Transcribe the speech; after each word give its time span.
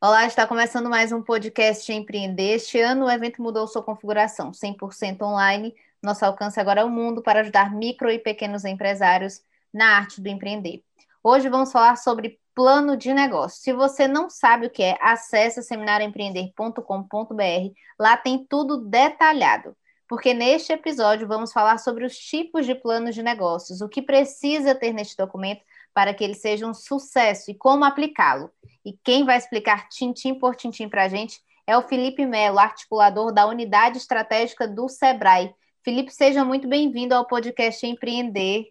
Olá, 0.00 0.26
está 0.26 0.46
começando 0.46 0.88
mais 0.88 1.10
um 1.10 1.20
podcast 1.20 1.92
Empreender. 1.92 2.54
Este 2.54 2.80
ano 2.80 3.06
o 3.06 3.10
evento 3.10 3.42
mudou 3.42 3.66
sua 3.66 3.82
configuração, 3.82 4.52
100% 4.52 5.22
online. 5.22 5.74
Nosso 6.00 6.24
alcance 6.24 6.60
agora 6.60 6.82
é 6.82 6.84
o 6.84 6.88
mundo 6.88 7.20
para 7.20 7.40
ajudar 7.40 7.74
micro 7.74 8.08
e 8.08 8.16
pequenos 8.16 8.64
empresários 8.64 9.42
na 9.74 9.96
arte 9.96 10.20
do 10.20 10.28
empreender. 10.28 10.84
Hoje 11.20 11.48
vamos 11.48 11.72
falar 11.72 11.96
sobre 11.96 12.38
plano 12.54 12.96
de 12.96 13.12
negócio. 13.12 13.60
Se 13.60 13.72
você 13.72 14.06
não 14.06 14.30
sabe 14.30 14.66
o 14.66 14.70
que 14.70 14.84
é, 14.84 14.96
acesse 15.00 15.64
seminarioempreender.com.br. 15.64 17.72
Lá 17.98 18.16
tem 18.16 18.46
tudo 18.48 18.76
detalhado. 18.76 19.76
Porque 20.06 20.32
neste 20.32 20.72
episódio 20.72 21.26
vamos 21.26 21.52
falar 21.52 21.78
sobre 21.78 22.06
os 22.06 22.16
tipos 22.16 22.64
de 22.64 22.76
planos 22.76 23.16
de 23.16 23.22
negócios, 23.22 23.80
o 23.80 23.88
que 23.88 24.00
precisa 24.00 24.76
ter 24.76 24.92
neste 24.92 25.16
documento 25.16 25.62
para 25.98 26.14
que 26.14 26.22
ele 26.22 26.34
seja 26.34 26.64
um 26.64 26.72
sucesso 26.72 27.50
e 27.50 27.54
como 27.56 27.84
aplicá-lo. 27.84 28.52
E 28.86 28.92
quem 29.02 29.24
vai 29.24 29.36
explicar 29.36 29.88
tintim 29.88 30.32
por 30.32 30.54
tintim 30.54 30.88
para 30.88 31.02
a 31.02 31.08
gente 31.08 31.40
é 31.66 31.76
o 31.76 31.82
Felipe 31.82 32.24
Melo, 32.24 32.60
articulador 32.60 33.32
da 33.32 33.48
Unidade 33.48 33.98
Estratégica 33.98 34.68
do 34.68 34.88
Sebrae. 34.88 35.52
Felipe, 35.82 36.14
seja 36.14 36.44
muito 36.44 36.68
bem-vindo 36.68 37.16
ao 37.16 37.26
podcast 37.26 37.84
Empreender. 37.84 38.66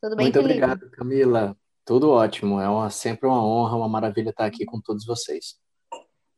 Tudo 0.00 0.16
bem, 0.16 0.24
muito 0.24 0.42
Felipe? 0.42 0.58
Muito 0.58 0.72
obrigado, 0.74 0.90
Camila. 0.90 1.56
Tudo 1.84 2.10
ótimo. 2.10 2.58
É 2.58 2.68
uma, 2.68 2.90
sempre 2.90 3.28
uma 3.28 3.40
honra, 3.40 3.76
uma 3.76 3.88
maravilha 3.88 4.30
estar 4.30 4.46
aqui 4.46 4.64
com 4.64 4.80
todos 4.80 5.06
vocês. 5.06 5.56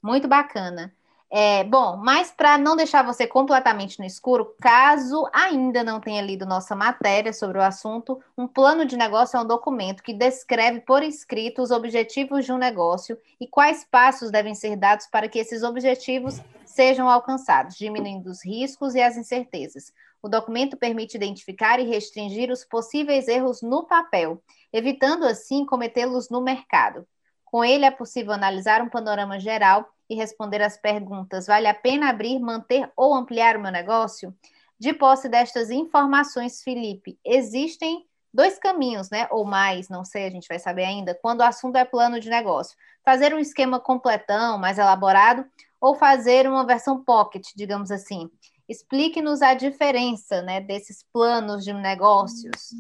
Muito 0.03 0.29
bacana. 0.29 0.95
É, 1.31 1.65
bom, 1.65 1.97
mas 1.97 2.31
para 2.31 2.57
não 2.57 2.77
deixar 2.77 3.03
você 3.03 3.27
completamente 3.27 3.99
no 3.99 4.05
escuro, 4.05 4.55
caso 4.61 5.29
ainda 5.33 5.83
não 5.83 5.99
tenha 6.01 6.23
lido 6.23 6.47
nossa 6.47 6.77
matéria 6.77 7.33
sobre 7.33 7.59
o 7.59 7.63
assunto, 7.63 8.23
um 8.39 8.47
plano 8.47 8.85
de 8.85 8.97
negócio 8.97 9.37
é 9.37 9.41
um 9.41 9.47
documento 9.47 10.03
que 10.03 10.13
descreve 10.13 10.81
por 10.81 11.03
escrito 11.03 11.61
os 11.61 11.73
objetivos 11.73 12.45
de 12.45 12.53
um 12.53 12.59
negócio 12.59 13.19
e 13.41 13.49
quais 13.49 13.85
passos 13.85 14.31
devem 14.31 14.55
ser 14.55 14.77
dados 14.77 15.09
para 15.09 15.29
que 15.29 15.39
esses 15.39 15.65
objetivos 15.65 16.41
sejam 16.65 17.09
alcançados, 17.09 17.77
diminuindo 17.77 18.31
os 18.31 18.45
riscos 18.45 18.95
e 18.95 19.03
as 19.03 19.17
incertezas. 19.17 19.93
O 20.23 20.29
documento 20.29 20.77
permite 20.77 21.17
identificar 21.17 21.81
e 21.81 21.85
restringir 21.85 22.51
os 22.51 22.65
possíveis 22.65 23.29
erros 23.29 23.61
no 23.61 23.85
papel, 23.85 24.43
evitando 24.73 25.25
assim 25.25 25.67
cometê-los 25.67 26.31
no 26.31 26.41
mercado. 26.41 27.07
Com 27.45 27.65
ele 27.65 27.85
é 27.85 27.91
possível 27.91 28.33
analisar 28.33 28.81
um 28.83 28.89
panorama 28.89 29.39
geral 29.39 29.94
e 30.15 30.17
responder 30.17 30.63
às 30.63 30.77
perguntas: 30.77 31.47
vale 31.47 31.67
a 31.67 31.75
pena 31.75 32.09
abrir, 32.09 32.39
manter 32.39 32.91
ou 32.97 33.15
ampliar 33.15 33.57
o 33.57 33.61
meu 33.61 33.73
negócio? 33.73 34.35
De 34.79 34.93
posse 34.93 35.29
destas 35.29 35.71
informações, 35.71 36.63
Felipe, 36.63 37.19
existem 37.25 38.07
dois 38.33 38.59
caminhos, 38.59 39.11
né? 39.11 39.29
Ou 39.31 39.45
mais, 39.45 39.89
não 39.89 40.05
sei, 40.05 40.27
a 40.27 40.31
gente 40.31 40.49
vai 40.49 40.59
saber 40.59 40.85
ainda, 40.85 41.15
quando 41.15 41.41
o 41.41 41.45
assunto 41.45 41.77
é 41.77 41.85
plano 41.85 42.19
de 42.19 42.29
negócio. 42.29 42.77
Fazer 43.05 43.33
um 43.33 43.39
esquema 43.39 43.79
completão, 43.79 44.59
mais 44.59 44.79
elaborado, 44.79 45.45
ou 45.81 45.95
fazer 45.95 46.49
uma 46.49 46.67
versão 46.67 47.05
pocket, 47.05 47.47
digamos 47.55 47.91
assim. 47.91 48.31
Explique-nos 48.69 49.43
a 49.43 49.55
diferença 49.55 50.43
né, 50.43 50.61
desses 50.61 51.05
planos 51.13 51.65
de 51.65 51.73
negócios. 51.73 52.71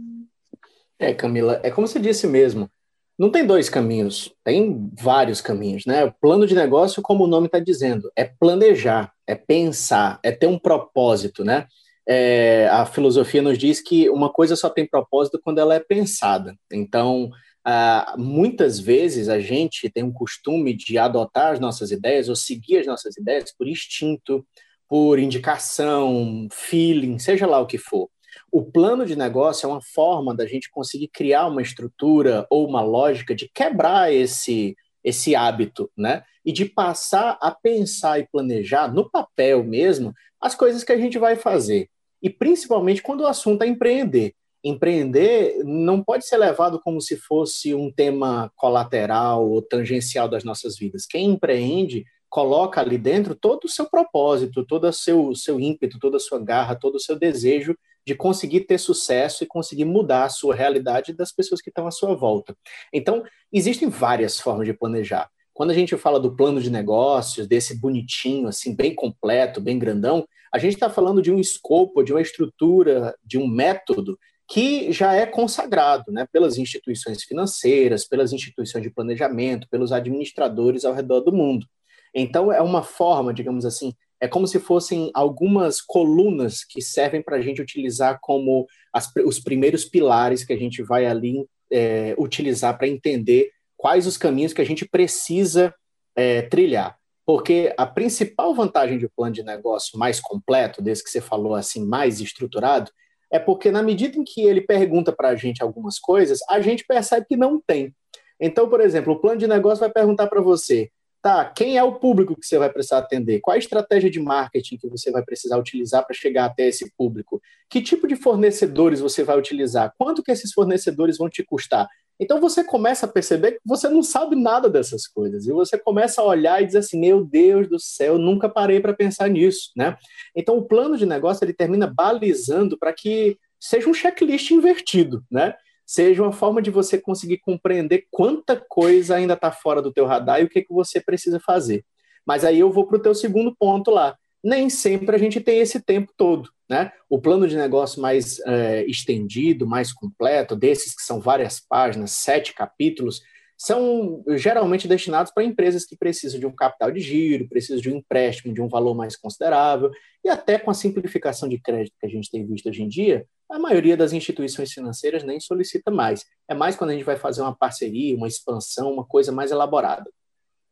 É, 0.98 1.12
Camila, 1.12 1.60
é 1.62 1.70
como 1.70 1.86
você 1.86 2.00
disse 2.00 2.26
mesmo. 2.26 2.70
Não 3.18 3.30
tem 3.30 3.46
dois 3.46 3.68
caminhos, 3.68 4.32
tem 4.42 4.90
vários 5.00 5.40
caminhos, 5.40 5.84
né? 5.86 6.04
O 6.04 6.12
plano 6.12 6.46
de 6.46 6.54
negócio, 6.54 7.00
como 7.00 7.24
o 7.24 7.28
nome 7.28 7.46
está 7.46 7.60
dizendo, 7.60 8.10
é 8.16 8.24
planejar, 8.24 9.12
é 9.26 9.36
pensar, 9.36 10.18
é 10.22 10.32
ter 10.32 10.48
um 10.48 10.58
propósito, 10.58 11.44
né? 11.44 11.66
É, 12.06 12.68
a 12.70 12.84
filosofia 12.84 13.40
nos 13.40 13.56
diz 13.56 13.80
que 13.80 14.10
uma 14.10 14.30
coisa 14.30 14.56
só 14.56 14.68
tem 14.68 14.86
propósito 14.86 15.40
quando 15.42 15.58
ela 15.58 15.74
é 15.74 15.80
pensada. 15.80 16.54
Então, 16.72 17.30
ah, 17.64 18.14
muitas 18.18 18.78
vezes 18.78 19.28
a 19.28 19.40
gente 19.40 19.88
tem 19.88 20.02
um 20.04 20.12
costume 20.12 20.74
de 20.74 20.98
adotar 20.98 21.52
as 21.52 21.60
nossas 21.60 21.90
ideias 21.90 22.28
ou 22.28 22.36
seguir 22.36 22.78
as 22.78 22.86
nossas 22.86 23.16
ideias 23.16 23.54
por 23.56 23.66
instinto, 23.66 24.46
por 24.88 25.18
indicação, 25.18 26.46
feeling, 26.52 27.18
seja 27.18 27.46
lá 27.46 27.58
o 27.60 27.66
que 27.66 27.78
for. 27.78 28.08
O 28.54 28.62
plano 28.62 29.04
de 29.04 29.16
negócio 29.16 29.66
é 29.66 29.68
uma 29.68 29.82
forma 29.82 30.32
da 30.32 30.46
gente 30.46 30.70
conseguir 30.70 31.08
criar 31.08 31.48
uma 31.48 31.60
estrutura 31.60 32.46
ou 32.48 32.68
uma 32.68 32.82
lógica 32.82 33.34
de 33.34 33.50
quebrar 33.52 34.12
esse, 34.12 34.76
esse 35.02 35.34
hábito, 35.34 35.90
né? 35.96 36.22
E 36.44 36.52
de 36.52 36.64
passar 36.64 37.36
a 37.42 37.50
pensar 37.50 38.20
e 38.20 38.28
planejar 38.28 38.86
no 38.86 39.10
papel 39.10 39.64
mesmo 39.64 40.14
as 40.40 40.54
coisas 40.54 40.84
que 40.84 40.92
a 40.92 40.96
gente 40.96 41.18
vai 41.18 41.34
fazer. 41.34 41.88
E 42.22 42.30
principalmente 42.30 43.02
quando 43.02 43.22
o 43.22 43.26
assunto 43.26 43.64
é 43.64 43.66
empreender. 43.66 44.34
Empreender 44.62 45.60
não 45.64 46.00
pode 46.00 46.24
ser 46.24 46.36
levado 46.36 46.80
como 46.80 47.00
se 47.00 47.16
fosse 47.16 47.74
um 47.74 47.90
tema 47.90 48.52
colateral 48.54 49.50
ou 49.50 49.60
tangencial 49.62 50.28
das 50.28 50.44
nossas 50.44 50.78
vidas. 50.78 51.06
Quem 51.06 51.28
empreende 51.28 52.04
coloca 52.30 52.80
ali 52.80 52.98
dentro 52.98 53.34
todo 53.34 53.64
o 53.64 53.68
seu 53.68 53.90
propósito, 53.90 54.64
todo 54.64 54.86
o 54.86 54.92
seu, 54.92 55.34
seu 55.34 55.58
ímpeto, 55.58 55.98
toda 55.98 56.18
a 56.18 56.20
sua 56.20 56.38
garra, 56.38 56.76
todo 56.76 56.94
o 56.94 57.00
seu 57.00 57.18
desejo 57.18 57.76
de 58.06 58.14
conseguir 58.14 58.60
ter 58.60 58.78
sucesso 58.78 59.44
e 59.44 59.46
conseguir 59.46 59.84
mudar 59.84 60.24
a 60.24 60.28
sua 60.28 60.54
realidade 60.54 61.12
das 61.12 61.32
pessoas 61.32 61.60
que 61.60 61.70
estão 61.70 61.86
à 61.86 61.90
sua 61.90 62.14
volta. 62.14 62.56
Então, 62.92 63.22
existem 63.52 63.88
várias 63.88 64.38
formas 64.38 64.66
de 64.66 64.74
planejar. 64.74 65.28
Quando 65.52 65.70
a 65.70 65.74
gente 65.74 65.96
fala 65.96 66.18
do 66.18 66.34
plano 66.34 66.60
de 66.60 66.70
negócios, 66.70 67.46
desse 67.46 67.78
bonitinho, 67.80 68.48
assim, 68.48 68.74
bem 68.74 68.94
completo, 68.94 69.60
bem 69.60 69.78
grandão, 69.78 70.26
a 70.52 70.58
gente 70.58 70.74
está 70.74 70.90
falando 70.90 71.22
de 71.22 71.30
um 71.32 71.38
escopo, 71.38 72.02
de 72.02 72.12
uma 72.12 72.20
estrutura, 72.20 73.14
de 73.24 73.38
um 73.38 73.46
método 73.46 74.18
que 74.48 74.92
já 74.92 75.14
é 75.14 75.24
consagrado 75.24 76.12
né, 76.12 76.26
pelas 76.30 76.58
instituições 76.58 77.22
financeiras, 77.22 78.06
pelas 78.06 78.32
instituições 78.32 78.82
de 78.82 78.90
planejamento, 78.90 79.68
pelos 79.70 79.92
administradores 79.92 80.84
ao 80.84 80.92
redor 80.92 81.20
do 81.20 81.32
mundo. 81.32 81.66
Então, 82.14 82.52
é 82.52 82.60
uma 82.60 82.82
forma, 82.82 83.32
digamos 83.32 83.64
assim, 83.64 83.92
é 84.24 84.28
como 84.28 84.46
se 84.46 84.58
fossem 84.58 85.10
algumas 85.12 85.82
colunas 85.82 86.64
que 86.64 86.80
servem 86.80 87.20
para 87.20 87.36
a 87.36 87.42
gente 87.42 87.60
utilizar 87.60 88.18
como 88.22 88.66
as, 88.90 89.12
os 89.26 89.38
primeiros 89.38 89.84
pilares 89.84 90.42
que 90.42 90.52
a 90.54 90.56
gente 90.56 90.82
vai 90.82 91.04
ali 91.04 91.46
é, 91.70 92.14
utilizar 92.16 92.78
para 92.78 92.88
entender 92.88 93.50
quais 93.76 94.06
os 94.06 94.16
caminhos 94.16 94.54
que 94.54 94.62
a 94.62 94.64
gente 94.64 94.88
precisa 94.88 95.74
é, 96.16 96.40
trilhar. 96.40 96.96
Porque 97.26 97.74
a 97.76 97.84
principal 97.84 98.54
vantagem 98.54 98.96
de 98.96 99.04
um 99.04 99.10
plano 99.14 99.34
de 99.34 99.42
negócio 99.42 99.98
mais 99.98 100.20
completo, 100.20 100.80
desse 100.80 101.04
que 101.04 101.10
você 101.10 101.20
falou 101.20 101.54
assim, 101.54 101.84
mais 101.84 102.18
estruturado, 102.18 102.90
é 103.30 103.38
porque 103.38 103.70
na 103.70 103.82
medida 103.82 104.16
em 104.16 104.24
que 104.24 104.40
ele 104.40 104.62
pergunta 104.62 105.12
para 105.12 105.28
a 105.28 105.36
gente 105.36 105.62
algumas 105.62 105.98
coisas, 105.98 106.38
a 106.48 106.62
gente 106.62 106.82
percebe 106.86 107.26
que 107.28 107.36
não 107.36 107.60
tem. 107.60 107.94
Então, 108.40 108.70
por 108.70 108.80
exemplo, 108.80 109.12
o 109.12 109.20
plano 109.20 109.38
de 109.38 109.46
negócio 109.46 109.80
vai 109.80 109.90
perguntar 109.90 110.28
para 110.28 110.40
você: 110.40 110.90
Tá, 111.24 111.42
quem 111.46 111.78
é 111.78 111.82
o 111.82 111.94
público 111.94 112.36
que 112.38 112.46
você 112.46 112.58
vai 112.58 112.70
precisar 112.70 112.98
atender? 112.98 113.40
Qual 113.40 113.54
a 113.54 113.58
estratégia 113.58 114.10
de 114.10 114.20
marketing 114.20 114.76
que 114.76 114.86
você 114.86 115.10
vai 115.10 115.24
precisar 115.24 115.56
utilizar 115.56 116.04
para 116.04 116.14
chegar 116.14 116.44
até 116.44 116.68
esse 116.68 116.92
público? 116.98 117.40
Que 117.70 117.80
tipo 117.80 118.06
de 118.06 118.14
fornecedores 118.14 119.00
você 119.00 119.24
vai 119.24 119.38
utilizar? 119.38 119.94
Quanto 119.96 120.22
que 120.22 120.30
esses 120.30 120.52
fornecedores 120.52 121.16
vão 121.16 121.30
te 121.30 121.42
custar? 121.42 121.88
Então 122.20 122.42
você 122.42 122.62
começa 122.62 123.06
a 123.06 123.08
perceber 123.08 123.52
que 123.52 123.60
você 123.64 123.88
não 123.88 124.02
sabe 124.02 124.36
nada 124.36 124.68
dessas 124.68 125.06
coisas. 125.06 125.46
E 125.46 125.52
você 125.52 125.78
começa 125.78 126.20
a 126.20 126.24
olhar 126.26 126.62
e 126.62 126.66
dizer 126.66 126.80
assim: 126.80 127.00
"Meu 127.00 127.24
Deus 127.24 127.70
do 127.70 127.80
céu, 127.80 128.18
nunca 128.18 128.46
parei 128.46 128.78
para 128.78 128.92
pensar 128.92 129.26
nisso", 129.30 129.70
né? 129.74 129.96
Então 130.36 130.58
o 130.58 130.68
plano 130.68 130.94
de 130.98 131.06
negócio 131.06 131.42
ele 131.42 131.54
termina 131.54 131.86
balizando 131.86 132.76
para 132.78 132.92
que 132.92 133.38
seja 133.58 133.88
um 133.88 133.94
checklist 133.94 134.50
invertido, 134.50 135.24
né? 135.30 135.54
Seja 135.86 136.22
uma 136.22 136.32
forma 136.32 136.62
de 136.62 136.70
você 136.70 136.98
conseguir 136.98 137.38
compreender 137.38 138.06
quanta 138.10 138.56
coisa 138.56 139.16
ainda 139.16 139.34
está 139.34 139.50
fora 139.50 139.82
do 139.82 139.92
teu 139.92 140.06
radar 140.06 140.40
e 140.40 140.44
o 140.44 140.48
que, 140.48 140.62
que 140.62 140.72
você 140.72 141.00
precisa 141.00 141.38
fazer. 141.40 141.84
Mas 142.26 142.44
aí 142.44 142.58
eu 142.58 142.72
vou 142.72 142.86
para 142.86 142.96
o 142.96 143.02
teu 143.02 143.14
segundo 143.14 143.54
ponto 143.54 143.90
lá. 143.90 144.16
Nem 144.42 144.68
sempre 144.68 145.16
a 145.16 145.18
gente 145.18 145.40
tem 145.40 145.60
esse 145.60 145.80
tempo 145.80 146.12
todo. 146.16 146.50
Né? 146.68 146.90
O 147.08 147.20
plano 147.20 147.46
de 147.46 147.56
negócio 147.56 148.00
mais 148.00 148.40
é, 148.40 148.84
estendido, 148.86 149.66
mais 149.66 149.92
completo, 149.92 150.56
desses 150.56 150.94
que 150.94 151.02
são 151.02 151.20
várias 151.20 151.60
páginas, 151.60 152.12
sete 152.12 152.54
capítulos, 152.54 153.20
são 153.56 154.22
geralmente 154.36 154.88
destinados 154.88 155.32
para 155.32 155.44
empresas 155.44 155.84
que 155.84 155.96
precisam 155.96 156.40
de 156.40 156.46
um 156.46 156.54
capital 156.54 156.90
de 156.90 157.00
giro, 157.00 157.48
precisam 157.48 157.80
de 157.80 157.90
um 157.90 157.96
empréstimo 157.96 158.52
de 158.52 158.60
um 158.60 158.68
valor 158.68 158.94
mais 158.94 159.16
considerável, 159.16 159.90
e 160.24 160.28
até 160.28 160.58
com 160.58 160.70
a 160.70 160.74
simplificação 160.74 161.48
de 161.48 161.58
crédito 161.58 161.94
que 161.98 162.06
a 162.06 162.08
gente 162.08 162.30
tem 162.30 162.46
visto 162.46 162.68
hoje 162.68 162.82
em 162.82 162.88
dia, 162.88 163.26
a 163.50 163.58
maioria 163.58 163.96
das 163.96 164.12
instituições 164.12 164.72
financeiras 164.72 165.22
nem 165.22 165.38
solicita 165.38 165.90
mais. 165.90 166.24
É 166.48 166.54
mais 166.54 166.76
quando 166.76 166.90
a 166.90 166.92
gente 166.94 167.04
vai 167.04 167.16
fazer 167.16 167.42
uma 167.42 167.54
parceria, 167.54 168.16
uma 168.16 168.26
expansão, 168.26 168.92
uma 168.92 169.04
coisa 169.04 169.30
mais 169.30 169.50
elaborada. 169.50 170.10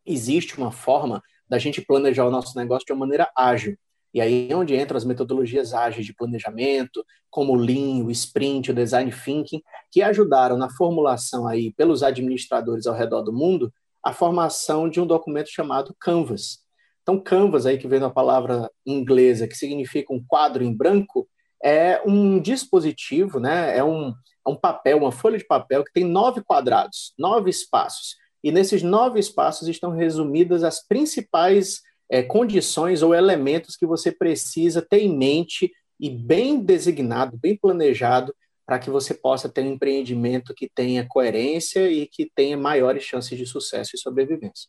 Existe 0.04 0.58
uma 0.58 0.72
forma 0.72 1.22
da 1.48 1.58
gente 1.58 1.80
planejar 1.80 2.26
o 2.26 2.30
nosso 2.30 2.56
negócio 2.58 2.86
de 2.86 2.92
uma 2.92 3.00
maneira 3.00 3.30
ágil. 3.36 3.76
E 4.14 4.20
aí 4.20 4.48
é 4.50 4.56
onde 4.56 4.76
entram 4.76 4.96
as 4.96 5.04
metodologias 5.04 5.72
ágeis 5.72 6.04
de 6.04 6.14
planejamento, 6.14 7.04
como 7.30 7.52
o 7.52 7.56
Lean, 7.56 8.04
o 8.04 8.10
Sprint, 8.10 8.70
o 8.70 8.74
Design 8.74 9.10
Thinking, 9.10 9.62
que 9.90 10.02
ajudaram 10.02 10.58
na 10.58 10.68
formulação 10.68 11.48
aí 11.48 11.72
pelos 11.72 12.02
administradores 12.02 12.86
ao 12.86 12.94
redor 12.94 13.22
do 13.22 13.32
mundo 13.32 13.72
a 14.04 14.12
formação 14.12 14.88
de 14.88 15.00
um 15.00 15.06
documento 15.06 15.48
chamado 15.48 15.94
Canvas. 15.98 16.58
Então, 17.02 17.18
Canvas, 17.18 17.66
aí 17.66 17.78
que 17.78 17.88
vem 17.88 18.00
da 18.00 18.10
palavra 18.10 18.70
inglesa, 18.86 19.48
que 19.48 19.56
significa 19.56 20.12
um 20.12 20.22
quadro 20.26 20.62
em 20.62 20.74
branco, 20.74 21.28
é 21.62 22.02
um 22.04 22.40
dispositivo, 22.40 23.40
né? 23.40 23.76
é, 23.76 23.84
um, 23.84 24.08
é 24.08 24.50
um 24.50 24.56
papel, 24.56 24.98
uma 24.98 25.12
folha 25.12 25.38
de 25.38 25.46
papel 25.46 25.84
que 25.84 25.92
tem 25.92 26.04
nove 26.04 26.42
quadrados, 26.42 27.14
nove 27.18 27.50
espaços. 27.50 28.16
E 28.42 28.50
nesses 28.50 28.82
nove 28.82 29.20
espaços 29.20 29.68
estão 29.68 29.90
resumidas 29.90 30.64
as 30.64 30.84
principais 30.86 31.80
é, 32.12 32.22
condições 32.22 33.02
ou 33.02 33.14
elementos 33.14 33.74
que 33.74 33.86
você 33.86 34.12
precisa 34.12 34.82
ter 34.82 34.98
em 34.98 35.16
mente 35.16 35.72
e 35.98 36.10
bem 36.10 36.60
designado, 36.60 37.38
bem 37.38 37.56
planejado, 37.56 38.34
para 38.66 38.78
que 38.78 38.90
você 38.90 39.14
possa 39.14 39.48
ter 39.48 39.62
um 39.62 39.72
empreendimento 39.72 40.52
que 40.54 40.68
tenha 40.68 41.06
coerência 41.08 41.90
e 41.90 42.06
que 42.06 42.30
tenha 42.34 42.54
maiores 42.54 43.02
chances 43.02 43.38
de 43.38 43.46
sucesso 43.46 43.92
e 43.94 43.98
sobrevivência. 43.98 44.68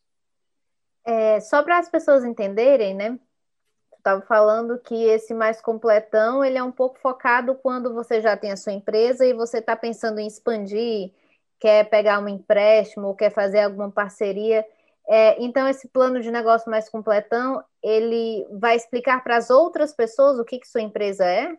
É, 1.05 1.41
só 1.41 1.61
para 1.61 1.79
as 1.79 1.89
pessoas 1.89 2.23
entenderem, 2.23 2.95
né? 2.95 3.19
Estava 3.97 4.21
falando 4.21 4.79
que 4.79 4.95
esse 5.03 5.33
mais 5.33 5.59
completão 5.59 6.45
ele 6.45 6.57
é 6.57 6.63
um 6.63 6.71
pouco 6.71 6.97
focado 6.99 7.55
quando 7.55 7.93
você 7.93 8.21
já 8.21 8.37
tem 8.37 8.53
a 8.53 8.57
sua 8.57 8.71
empresa 8.71 9.25
e 9.25 9.33
você 9.33 9.57
está 9.57 9.75
pensando 9.75 10.19
em 10.19 10.27
expandir, 10.27 11.11
quer 11.59 11.89
pegar 11.89 12.19
um 12.19 12.29
empréstimo 12.29 13.07
ou 13.07 13.15
quer 13.15 13.33
fazer 13.33 13.59
alguma 13.59 13.91
parceria. 13.91 14.65
É, 15.07 15.41
então, 15.43 15.67
esse 15.67 15.87
plano 15.89 16.21
de 16.21 16.31
negócio 16.31 16.69
mais 16.71 16.89
completão, 16.89 17.61
ele 17.83 18.45
vai 18.59 18.75
explicar 18.75 19.23
para 19.23 19.37
as 19.37 19.49
outras 19.49 19.93
pessoas 19.93 20.39
o 20.39 20.45
que, 20.45 20.59
que 20.59 20.67
sua 20.67 20.81
empresa 20.81 21.25
é? 21.25 21.55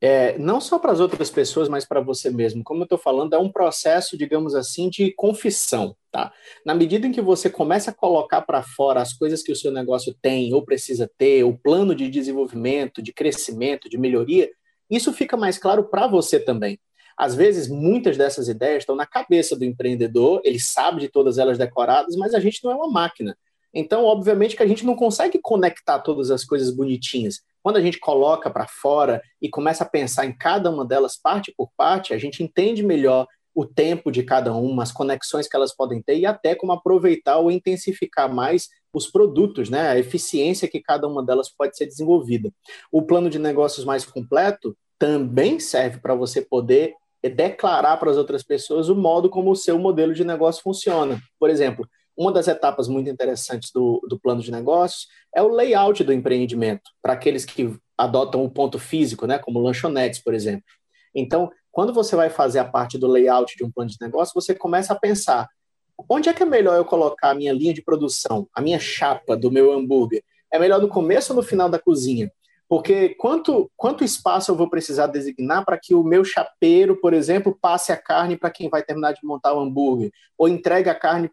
É, 0.00 0.36
não 0.38 0.60
só 0.60 0.78
para 0.78 0.92
as 0.92 1.00
outras 1.00 1.30
pessoas, 1.30 1.68
mas 1.68 1.86
para 1.86 2.00
você 2.00 2.30
mesmo. 2.30 2.62
Como 2.62 2.82
eu 2.82 2.84
estou 2.84 2.98
falando, 2.98 3.34
é 3.34 3.38
um 3.38 3.50
processo, 3.50 4.18
digamos 4.18 4.54
assim, 4.54 4.90
de 4.90 5.12
confissão. 5.12 5.96
Tá? 6.12 6.32
Na 6.64 6.74
medida 6.74 7.06
em 7.06 7.12
que 7.12 7.22
você 7.22 7.48
começa 7.48 7.90
a 7.90 7.94
colocar 7.94 8.42
para 8.42 8.62
fora 8.62 9.00
as 9.00 9.14
coisas 9.14 9.42
que 9.42 9.50
o 9.50 9.56
seu 9.56 9.72
negócio 9.72 10.14
tem 10.20 10.52
ou 10.52 10.62
precisa 10.62 11.10
ter, 11.16 11.42
o 11.42 11.56
plano 11.56 11.94
de 11.94 12.10
desenvolvimento, 12.10 13.02
de 13.02 13.12
crescimento, 13.12 13.88
de 13.88 13.96
melhoria, 13.96 14.50
isso 14.90 15.12
fica 15.12 15.36
mais 15.36 15.58
claro 15.58 15.84
para 15.84 16.06
você 16.06 16.38
também. 16.38 16.78
Às 17.16 17.34
vezes, 17.34 17.68
muitas 17.68 18.16
dessas 18.16 18.48
ideias 18.48 18.82
estão 18.82 18.96
na 18.96 19.06
cabeça 19.06 19.56
do 19.56 19.64
empreendedor, 19.64 20.40
ele 20.44 20.58
sabe 20.60 21.00
de 21.00 21.08
todas 21.08 21.38
elas 21.38 21.58
decoradas, 21.58 22.16
mas 22.16 22.34
a 22.34 22.40
gente 22.40 22.62
não 22.64 22.72
é 22.72 22.74
uma 22.74 22.90
máquina. 22.90 23.36
Então, 23.72 24.04
obviamente 24.04 24.56
que 24.56 24.62
a 24.62 24.66
gente 24.66 24.86
não 24.86 24.94
consegue 24.94 25.38
conectar 25.42 25.98
todas 25.98 26.30
as 26.30 26.44
coisas 26.44 26.70
bonitinhas. 26.70 27.40
Quando 27.62 27.76
a 27.76 27.82
gente 27.82 27.98
coloca 27.98 28.48
para 28.48 28.68
fora 28.68 29.20
e 29.42 29.48
começa 29.48 29.82
a 29.84 29.88
pensar 29.88 30.26
em 30.26 30.36
cada 30.36 30.70
uma 30.70 30.84
delas 30.84 31.16
parte 31.16 31.52
por 31.56 31.70
parte, 31.76 32.14
a 32.14 32.18
gente 32.18 32.42
entende 32.42 32.82
melhor 32.82 33.26
o 33.54 33.64
tempo 33.64 34.10
de 34.10 34.22
cada 34.22 34.52
uma, 34.52 34.82
as 34.82 34.92
conexões 34.92 35.48
que 35.48 35.56
elas 35.56 35.74
podem 35.74 36.02
ter 36.02 36.18
e 36.18 36.26
até 36.26 36.54
como 36.54 36.72
aproveitar 36.72 37.38
ou 37.38 37.50
intensificar 37.50 38.32
mais 38.32 38.68
os 38.92 39.06
produtos, 39.06 39.70
né? 39.70 39.88
A 39.88 39.98
eficiência 39.98 40.68
que 40.68 40.80
cada 40.80 41.06
uma 41.06 41.24
delas 41.24 41.48
pode 41.48 41.76
ser 41.76 41.86
desenvolvida. 41.86 42.52
O 42.92 43.02
plano 43.02 43.30
de 43.30 43.38
negócios 43.38 43.84
mais 43.84 44.04
completo 44.04 44.76
também 44.98 45.58
serve 45.58 45.98
para 45.98 46.14
você 46.14 46.42
poder 46.42 46.94
declarar 47.28 47.96
para 47.96 48.10
as 48.10 48.16
outras 48.16 48.42
pessoas 48.42 48.88
o 48.88 48.94
modo 48.94 49.30
como 49.30 49.50
o 49.50 49.56
seu 49.56 49.78
modelo 49.78 50.12
de 50.12 50.24
negócio 50.24 50.62
funciona. 50.62 51.20
Por 51.38 51.48
exemplo, 51.48 51.88
uma 52.16 52.30
das 52.30 52.46
etapas 52.48 52.86
muito 52.88 53.10
interessantes 53.10 53.70
do, 53.72 54.00
do 54.08 54.18
plano 54.18 54.40
de 54.40 54.50
negócios 54.50 55.08
é 55.34 55.42
o 55.42 55.48
layout 55.48 56.04
do 56.04 56.12
empreendimento, 56.12 56.90
para 57.02 57.14
aqueles 57.14 57.44
que 57.44 57.76
adotam 57.96 58.44
o 58.44 58.50
ponto 58.50 58.78
físico, 58.78 59.26
né, 59.26 59.38
como 59.38 59.60
lanchonetes, 59.60 60.20
por 60.22 60.34
exemplo. 60.34 60.64
Então, 61.14 61.50
quando 61.70 61.92
você 61.92 62.14
vai 62.14 62.30
fazer 62.30 62.60
a 62.60 62.64
parte 62.64 62.98
do 62.98 63.08
layout 63.08 63.56
de 63.56 63.64
um 63.64 63.70
plano 63.70 63.90
de 63.90 63.96
negócio, 64.00 64.34
você 64.34 64.54
começa 64.54 64.92
a 64.92 64.98
pensar: 64.98 65.48
onde 66.08 66.28
é 66.28 66.32
que 66.32 66.42
é 66.42 66.46
melhor 66.46 66.76
eu 66.76 66.84
colocar 66.84 67.30
a 67.30 67.34
minha 67.34 67.52
linha 67.52 67.74
de 67.74 67.82
produção, 67.82 68.48
a 68.54 68.60
minha 68.60 68.78
chapa 68.78 69.36
do 69.36 69.50
meu 69.50 69.72
hambúrguer? 69.72 70.22
É 70.52 70.58
melhor 70.58 70.80
no 70.80 70.88
começo 70.88 71.32
ou 71.32 71.36
no 71.36 71.42
final 71.42 71.68
da 71.68 71.78
cozinha? 71.78 72.30
Porque 72.74 73.10
quanto, 73.10 73.70
quanto 73.76 74.02
espaço 74.02 74.50
eu 74.50 74.56
vou 74.56 74.68
precisar 74.68 75.06
designar 75.06 75.64
para 75.64 75.78
que 75.78 75.94
o 75.94 76.02
meu 76.02 76.24
chapeiro, 76.24 77.00
por 77.00 77.14
exemplo, 77.14 77.56
passe 77.62 77.92
a 77.92 77.96
carne 77.96 78.36
para 78.36 78.50
quem 78.50 78.68
vai 78.68 78.82
terminar 78.82 79.12
de 79.12 79.20
montar 79.22 79.54
o 79.54 79.60
hambúrguer, 79.60 80.10
ou 80.36 80.48
entregue 80.48 80.90
a 80.90 80.94
carne 80.94 81.30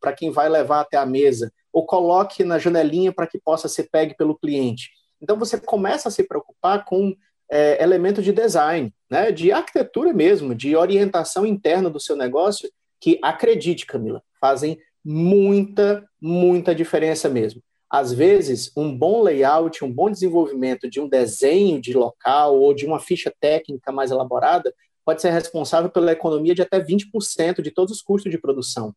para 0.00 0.12
quem 0.12 0.32
vai 0.32 0.48
levar 0.48 0.80
até 0.80 0.96
a 0.96 1.06
mesa, 1.06 1.52
ou 1.72 1.86
coloque 1.86 2.42
na 2.42 2.58
janelinha 2.58 3.12
para 3.12 3.28
que 3.28 3.38
possa 3.38 3.68
ser 3.68 3.88
pegue 3.88 4.16
pelo 4.16 4.36
cliente. 4.36 4.90
Então 5.22 5.38
você 5.38 5.60
começa 5.60 6.08
a 6.08 6.10
se 6.10 6.24
preocupar 6.24 6.84
com 6.84 7.14
é, 7.48 7.80
elementos 7.80 8.24
de 8.24 8.32
design, 8.32 8.92
né, 9.08 9.30
de 9.30 9.52
arquitetura 9.52 10.12
mesmo, 10.12 10.56
de 10.56 10.74
orientação 10.74 11.46
interna 11.46 11.88
do 11.88 12.00
seu 12.00 12.16
negócio, 12.16 12.68
que 13.00 13.20
acredite, 13.22 13.86
Camila, 13.86 14.20
fazem 14.40 14.76
muita, 15.04 16.04
muita 16.20 16.74
diferença 16.74 17.28
mesmo. 17.28 17.62
Às 17.94 18.12
vezes, 18.12 18.72
um 18.76 18.92
bom 18.92 19.22
layout, 19.22 19.84
um 19.84 19.92
bom 19.92 20.10
desenvolvimento 20.10 20.90
de 20.90 21.00
um 21.00 21.08
desenho 21.08 21.80
de 21.80 21.94
local 21.94 22.58
ou 22.58 22.74
de 22.74 22.84
uma 22.84 22.98
ficha 22.98 23.32
técnica 23.38 23.92
mais 23.92 24.10
elaborada 24.10 24.74
pode 25.04 25.22
ser 25.22 25.30
responsável 25.30 25.88
pela 25.88 26.10
economia 26.10 26.56
de 26.56 26.62
até 26.62 26.80
20% 26.80 27.62
de 27.62 27.70
todos 27.70 27.94
os 27.94 28.02
custos 28.02 28.32
de 28.32 28.36
produção. 28.36 28.92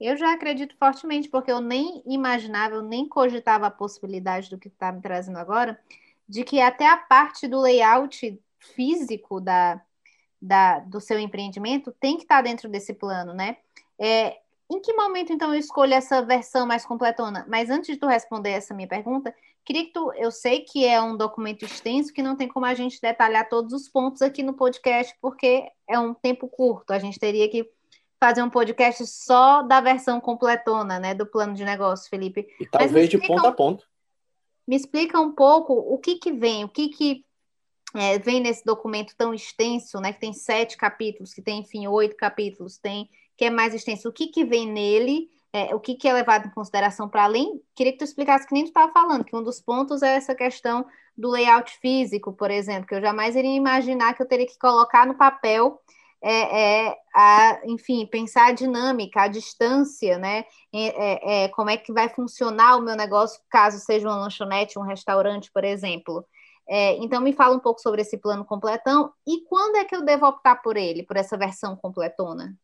Eu 0.00 0.16
já 0.16 0.32
acredito 0.32 0.76
fortemente, 0.78 1.28
porque 1.28 1.50
eu 1.50 1.60
nem 1.60 2.00
imaginava, 2.06 2.76
eu 2.76 2.82
nem 2.82 3.08
cogitava 3.08 3.66
a 3.66 3.70
possibilidade 3.70 4.48
do 4.48 4.58
que 4.58 4.68
está 4.68 4.92
me 4.92 5.02
trazendo 5.02 5.38
agora, 5.38 5.76
de 6.28 6.44
que 6.44 6.60
até 6.60 6.88
a 6.88 6.96
parte 6.96 7.48
do 7.48 7.60
layout 7.60 8.40
físico 8.60 9.40
da, 9.40 9.82
da, 10.40 10.78
do 10.78 11.00
seu 11.00 11.18
empreendimento 11.18 11.92
tem 11.98 12.16
que 12.16 12.22
estar 12.22 12.36
tá 12.36 12.42
dentro 12.42 12.68
desse 12.68 12.94
plano, 12.94 13.34
né? 13.34 13.56
É, 13.98 14.36
em 14.70 14.80
que 14.80 14.92
momento, 14.92 15.32
então, 15.32 15.54
eu 15.54 15.58
escolho 15.58 15.94
essa 15.94 16.20
versão 16.22 16.66
mais 16.66 16.84
completona? 16.84 17.46
Mas 17.48 17.70
antes 17.70 17.88
de 17.88 17.96
tu 17.96 18.06
responder 18.06 18.50
essa 18.50 18.74
minha 18.74 18.86
pergunta, 18.86 19.34
queria 19.64 19.84
que 19.86 19.92
tu. 19.92 20.12
Eu 20.14 20.30
sei 20.30 20.60
que 20.60 20.84
é 20.84 21.00
um 21.00 21.16
documento 21.16 21.64
extenso, 21.64 22.12
que 22.12 22.22
não 22.22 22.36
tem 22.36 22.46
como 22.46 22.66
a 22.66 22.74
gente 22.74 23.00
detalhar 23.00 23.48
todos 23.48 23.72
os 23.72 23.88
pontos 23.88 24.20
aqui 24.20 24.42
no 24.42 24.52
podcast, 24.52 25.16
porque 25.22 25.70
é 25.88 25.98
um 25.98 26.12
tempo 26.12 26.48
curto. 26.48 26.92
A 26.92 26.98
gente 26.98 27.18
teria 27.18 27.48
que 27.48 27.66
fazer 28.20 28.42
um 28.42 28.50
podcast 28.50 29.06
só 29.06 29.62
da 29.62 29.80
versão 29.80 30.20
completona, 30.20 30.98
né? 30.98 31.14
Do 31.14 31.24
plano 31.24 31.54
de 31.54 31.64
negócio, 31.64 32.10
Felipe. 32.10 32.46
E 32.60 32.66
talvez 32.66 33.08
de 33.08 33.18
ponta 33.18 33.48
a 33.48 33.52
ponta. 33.52 33.84
Me 34.66 34.76
explica 34.76 35.18
um 35.18 35.32
pouco 35.32 35.72
o 35.72 35.96
que, 35.96 36.16
que 36.16 36.30
vem, 36.30 36.64
o 36.64 36.68
que, 36.68 36.90
que 36.90 37.24
é, 37.96 38.18
vem 38.18 38.38
nesse 38.38 38.62
documento 38.66 39.14
tão 39.16 39.32
extenso, 39.32 39.98
né? 39.98 40.12
Que 40.12 40.20
tem 40.20 40.34
sete 40.34 40.76
capítulos, 40.76 41.32
que 41.32 41.40
tem, 41.40 41.60
enfim, 41.60 41.86
oito 41.86 42.14
capítulos, 42.16 42.76
tem 42.76 43.08
que 43.38 43.44
é 43.44 43.50
mais 43.50 43.72
extenso, 43.72 44.08
o 44.08 44.12
que, 44.12 44.26
que 44.26 44.44
vem 44.44 44.70
nele, 44.70 45.30
é, 45.52 45.72
o 45.72 45.78
que, 45.78 45.94
que 45.94 46.08
é 46.08 46.12
levado 46.12 46.48
em 46.48 46.50
consideração 46.50 47.08
para 47.08 47.22
além. 47.22 47.62
Queria 47.74 47.92
que 47.92 47.98
tu 47.98 48.04
explicasse 48.04 48.46
que 48.46 48.52
nem 48.52 48.64
tu 48.64 48.68
estava 48.68 48.92
falando, 48.92 49.24
que 49.24 49.34
um 49.34 49.42
dos 49.42 49.60
pontos 49.60 50.02
é 50.02 50.16
essa 50.16 50.34
questão 50.34 50.84
do 51.16 51.30
layout 51.30 51.70
físico, 51.78 52.32
por 52.32 52.50
exemplo, 52.50 52.86
que 52.86 52.96
eu 52.96 53.00
jamais 53.00 53.36
iria 53.36 53.54
imaginar 53.54 54.14
que 54.14 54.22
eu 54.22 54.26
teria 54.26 54.46
que 54.46 54.58
colocar 54.58 55.06
no 55.06 55.14
papel. 55.14 55.80
É, 56.20 56.88
é, 56.88 56.96
a, 57.14 57.60
enfim, 57.64 58.04
pensar 58.04 58.48
a 58.48 58.52
dinâmica, 58.52 59.22
a 59.22 59.28
distância, 59.28 60.18
né? 60.18 60.44
É, 60.74 61.44
é, 61.44 61.48
como 61.50 61.70
é 61.70 61.76
que 61.76 61.92
vai 61.92 62.08
funcionar 62.08 62.76
o 62.76 62.82
meu 62.82 62.96
negócio 62.96 63.40
caso 63.48 63.78
seja 63.78 64.08
uma 64.08 64.16
lanchonete, 64.16 64.80
um 64.80 64.82
restaurante, 64.82 65.48
por 65.52 65.62
exemplo. 65.62 66.26
É, 66.68 66.96
então, 66.96 67.20
me 67.20 67.32
fala 67.32 67.54
um 67.54 67.60
pouco 67.60 67.80
sobre 67.80 68.02
esse 68.02 68.18
plano 68.18 68.44
completão 68.44 69.12
e 69.24 69.44
quando 69.44 69.76
é 69.76 69.84
que 69.84 69.94
eu 69.94 70.04
devo 70.04 70.26
optar 70.26 70.56
por 70.56 70.76
ele, 70.76 71.04
por 71.04 71.16
essa 71.16 71.38
versão 71.38 71.76
completona? 71.76 72.58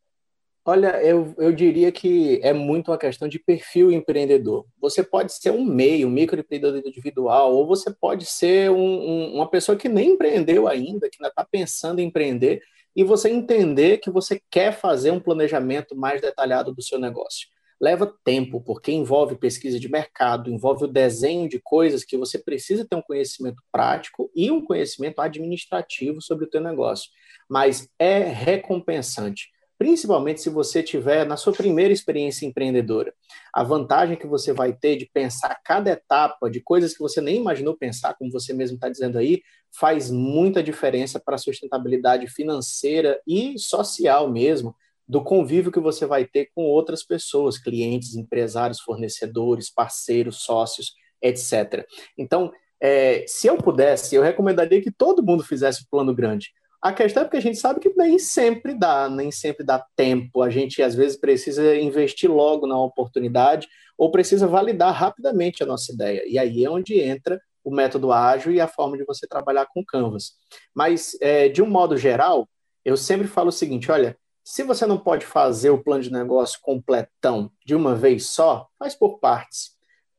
Olha, 0.67 0.99
eu, 1.03 1.35
eu 1.37 1.51
diria 1.51 1.91
que 1.91 2.39
é 2.41 2.51
muito 2.51 2.89
uma 2.89 2.97
questão 2.97 3.27
de 3.27 3.37
perfil 3.37 3.91
empreendedor. 3.91 4.65
Você 4.81 5.03
pode 5.03 5.31
ser 5.31 5.51
um 5.51 5.63
meio, 5.63 6.07
um 6.07 6.11
microempreendedor 6.11 6.81
individual, 6.83 7.53
ou 7.53 7.67
você 7.67 7.93
pode 7.93 8.25
ser 8.25 8.71
um, 8.71 8.75
um, 8.75 9.35
uma 9.35 9.47
pessoa 9.47 9.77
que 9.77 9.87
nem 9.87 10.13
empreendeu 10.13 10.67
ainda, 10.67 11.07
que 11.07 11.17
ainda 11.19 11.29
está 11.29 11.45
pensando 11.45 11.99
em 11.99 12.07
empreender, 12.07 12.63
e 12.95 13.03
você 13.03 13.29
entender 13.29 13.99
que 13.99 14.09
você 14.09 14.41
quer 14.49 14.71
fazer 14.71 15.11
um 15.11 15.19
planejamento 15.19 15.95
mais 15.95 16.19
detalhado 16.19 16.73
do 16.73 16.81
seu 16.81 16.97
negócio. 16.97 17.47
Leva 17.79 18.11
tempo, 18.23 18.59
porque 18.59 18.91
envolve 18.91 19.35
pesquisa 19.35 19.79
de 19.79 19.87
mercado, 19.87 20.49
envolve 20.49 20.85
o 20.85 20.91
desenho 20.91 21.47
de 21.47 21.59
coisas 21.59 22.03
que 22.03 22.17
você 22.17 22.39
precisa 22.39 22.87
ter 22.89 22.95
um 22.95 23.03
conhecimento 23.03 23.61
prático 23.71 24.31
e 24.35 24.49
um 24.49 24.65
conhecimento 24.65 25.19
administrativo 25.21 26.23
sobre 26.23 26.45
o 26.45 26.49
teu 26.49 26.61
negócio. 26.61 27.11
Mas 27.47 27.87
é 27.99 28.19
recompensante 28.23 29.53
principalmente 29.77 30.41
se 30.41 30.49
você 30.49 30.81
tiver 30.81 31.25
na 31.25 31.37
sua 31.37 31.53
primeira 31.53 31.93
experiência 31.93 32.45
empreendedora. 32.45 33.13
A 33.53 33.63
vantagem 33.63 34.17
que 34.17 34.27
você 34.27 34.53
vai 34.53 34.73
ter 34.73 34.95
de 34.95 35.05
pensar 35.05 35.59
cada 35.63 35.91
etapa 35.91 36.49
de 36.49 36.61
coisas 36.61 36.93
que 36.93 36.99
você 36.99 37.19
nem 37.21 37.37
imaginou 37.37 37.75
pensar, 37.75 38.13
como 38.15 38.31
você 38.31 38.53
mesmo 38.53 38.75
está 38.75 38.89
dizendo 38.89 39.17
aí, 39.17 39.41
faz 39.77 40.09
muita 40.09 40.63
diferença 40.63 41.19
para 41.19 41.35
a 41.35 41.39
sustentabilidade 41.39 42.27
financeira 42.27 43.19
e 43.27 43.59
social 43.59 44.31
mesmo 44.31 44.75
do 45.07 45.23
convívio 45.23 45.71
que 45.71 45.79
você 45.79 46.05
vai 46.05 46.25
ter 46.25 46.49
com 46.55 46.63
outras 46.63 47.03
pessoas, 47.03 47.57
clientes, 47.57 48.15
empresários, 48.15 48.79
fornecedores, 48.79 49.69
parceiros, 49.69 50.37
sócios, 50.37 50.93
etc. 51.21 51.85
Então, 52.17 52.51
é, 52.81 53.23
se 53.27 53.47
eu 53.47 53.57
pudesse, 53.57 54.15
eu 54.15 54.23
recomendaria 54.23 54.81
que 54.81 54.91
todo 54.91 55.23
mundo 55.23 55.43
fizesse 55.43 55.83
o 55.83 55.87
plano 55.89 56.13
grande. 56.13 56.51
A 56.85 56.93
questão 56.93 57.23
é 57.23 57.25
porque 57.25 57.37
a 57.37 57.41
gente 57.41 57.57
sabe 57.57 57.79
que 57.79 57.91
nem 57.97 58.19
sempre 58.19 58.71
dá, 58.75 59.09
nem 59.09 59.31
sempre 59.31 59.65
dá 59.65 59.83
tempo. 59.95 60.43
A 60.43 60.51
gente 60.51 60.83
às 60.83 60.93
vezes 60.93 61.17
precisa 61.17 61.75
investir 61.75 62.29
logo 62.29 62.67
na 62.67 62.79
oportunidade 62.79 63.67
ou 63.97 64.11
precisa 64.11 64.45
validar 64.45 64.93
rapidamente 64.93 65.63
a 65.63 65.65
nossa 65.65 65.91
ideia. 65.91 66.21
E 66.27 66.37
aí 66.37 66.63
é 66.63 66.69
onde 66.69 66.99
entra 66.99 67.41
o 67.63 67.73
método 67.73 68.11
ágil 68.11 68.51
e 68.51 68.61
a 68.61 68.67
forma 68.67 68.95
de 68.95 69.03
você 69.03 69.25
trabalhar 69.25 69.65
com 69.73 69.83
Canvas. 69.83 70.33
Mas, 70.75 71.17
é, 71.21 71.49
de 71.49 71.63
um 71.63 71.67
modo 71.67 71.97
geral, 71.97 72.47
eu 72.85 72.95
sempre 72.95 73.25
falo 73.25 73.49
o 73.49 73.51
seguinte: 73.51 73.91
olha, 73.91 74.15
se 74.43 74.61
você 74.61 74.85
não 74.85 74.99
pode 74.99 75.25
fazer 75.25 75.71
o 75.71 75.81
plano 75.81 76.03
de 76.03 76.11
negócio 76.11 76.59
completão 76.61 77.49
de 77.65 77.73
uma 77.73 77.95
vez 77.95 78.27
só, 78.27 78.67
faz 78.77 78.93
por 78.93 79.17
partes. 79.17 79.74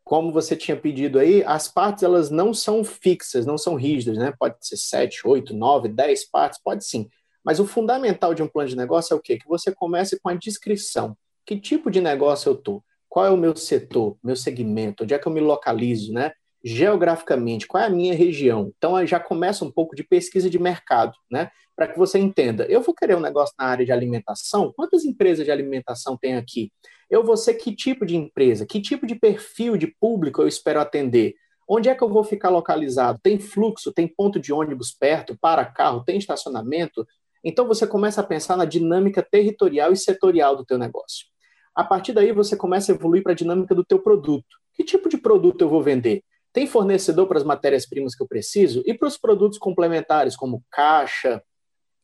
Como 0.06 0.30
você 0.30 0.54
tinha 0.54 0.76
pedido 0.76 1.18
aí, 1.18 1.42
as 1.42 1.66
partes 1.66 2.04
elas 2.04 2.30
não 2.30 2.54
são 2.54 2.84
fixas, 2.84 3.44
não 3.44 3.58
são 3.58 3.74
rígidas, 3.74 4.16
né? 4.16 4.32
Pode 4.38 4.54
ser 4.60 4.76
sete, 4.76 5.26
oito, 5.26 5.52
nove, 5.52 5.88
dez 5.88 6.24
partes, 6.24 6.60
pode 6.62 6.86
sim. 6.86 7.10
Mas 7.44 7.58
o 7.58 7.66
fundamental 7.66 8.32
de 8.32 8.40
um 8.40 8.46
plano 8.46 8.68
de 8.68 8.76
negócio 8.76 9.12
é 9.12 9.16
o 9.16 9.20
quê? 9.20 9.36
Que 9.36 9.48
você 9.48 9.74
comece 9.74 10.20
com 10.20 10.28
a 10.28 10.34
descrição. 10.34 11.18
Que 11.44 11.58
tipo 11.58 11.90
de 11.90 12.00
negócio 12.00 12.50
eu 12.50 12.54
estou? 12.54 12.84
Qual 13.08 13.26
é 13.26 13.30
o 13.30 13.36
meu 13.36 13.56
setor, 13.56 14.16
meu 14.22 14.36
segmento? 14.36 15.02
Onde 15.02 15.12
é 15.12 15.18
que 15.18 15.26
eu 15.26 15.32
me 15.32 15.40
localizo, 15.40 16.12
né? 16.12 16.30
Geograficamente, 16.68 17.66
qual 17.66 17.84
é 17.84 17.86
a 17.86 17.90
minha 17.90 18.12
região? 18.12 18.72
Então, 18.76 19.06
já 19.06 19.20
começa 19.20 19.64
um 19.64 19.70
pouco 19.70 19.94
de 19.94 20.02
pesquisa 20.02 20.50
de 20.50 20.58
mercado, 20.58 21.16
né? 21.30 21.50
para 21.76 21.86
que 21.86 21.98
você 21.98 22.18
entenda. 22.18 22.64
Eu 22.64 22.80
vou 22.80 22.94
querer 22.94 23.16
um 23.16 23.20
negócio 23.20 23.54
na 23.58 23.66
área 23.66 23.84
de 23.84 23.92
alimentação? 23.92 24.72
Quantas 24.74 25.04
empresas 25.04 25.44
de 25.44 25.52
alimentação 25.52 26.16
tem 26.16 26.34
aqui? 26.34 26.72
Eu 27.10 27.22
vou 27.22 27.36
ser 27.36 27.54
que 27.54 27.76
tipo 27.76 28.06
de 28.06 28.16
empresa? 28.16 28.64
Que 28.64 28.80
tipo 28.80 29.06
de 29.06 29.14
perfil 29.14 29.76
de 29.76 29.86
público 29.86 30.40
eu 30.40 30.48
espero 30.48 30.80
atender? 30.80 31.34
Onde 31.68 31.90
é 31.90 31.94
que 31.94 32.02
eu 32.02 32.08
vou 32.08 32.24
ficar 32.24 32.48
localizado? 32.48 33.20
Tem 33.22 33.38
fluxo? 33.38 33.92
Tem 33.92 34.08
ponto 34.08 34.40
de 34.40 34.52
ônibus 34.52 34.90
perto? 34.90 35.36
Para 35.38 35.66
carro? 35.66 36.02
Tem 36.02 36.16
estacionamento? 36.16 37.06
Então 37.44 37.66
você 37.66 37.86
começa 37.86 38.22
a 38.22 38.24
pensar 38.24 38.56
na 38.56 38.64
dinâmica 38.64 39.22
territorial 39.22 39.92
e 39.92 39.96
setorial 39.96 40.56
do 40.56 40.64
teu 40.64 40.78
negócio. 40.78 41.26
A 41.74 41.84
partir 41.84 42.12
daí 42.14 42.32
você 42.32 42.56
começa 42.56 42.90
a 42.90 42.94
evoluir 42.94 43.22
para 43.22 43.32
a 43.32 43.36
dinâmica 43.36 43.74
do 43.74 43.84
teu 43.84 43.98
produto. 43.98 44.46
Que 44.72 44.82
tipo 44.82 45.08
de 45.08 45.18
produto 45.18 45.60
eu 45.60 45.68
vou 45.68 45.82
vender? 45.82 46.24
Tem 46.56 46.66
fornecedor 46.66 47.28
para 47.28 47.36
as 47.36 47.44
matérias-primas 47.44 48.14
que 48.14 48.22
eu 48.22 48.26
preciso? 48.26 48.82
E 48.86 48.94
para 48.94 49.06
os 49.06 49.18
produtos 49.18 49.58
complementares, 49.58 50.34
como 50.34 50.64
caixa, 50.70 51.42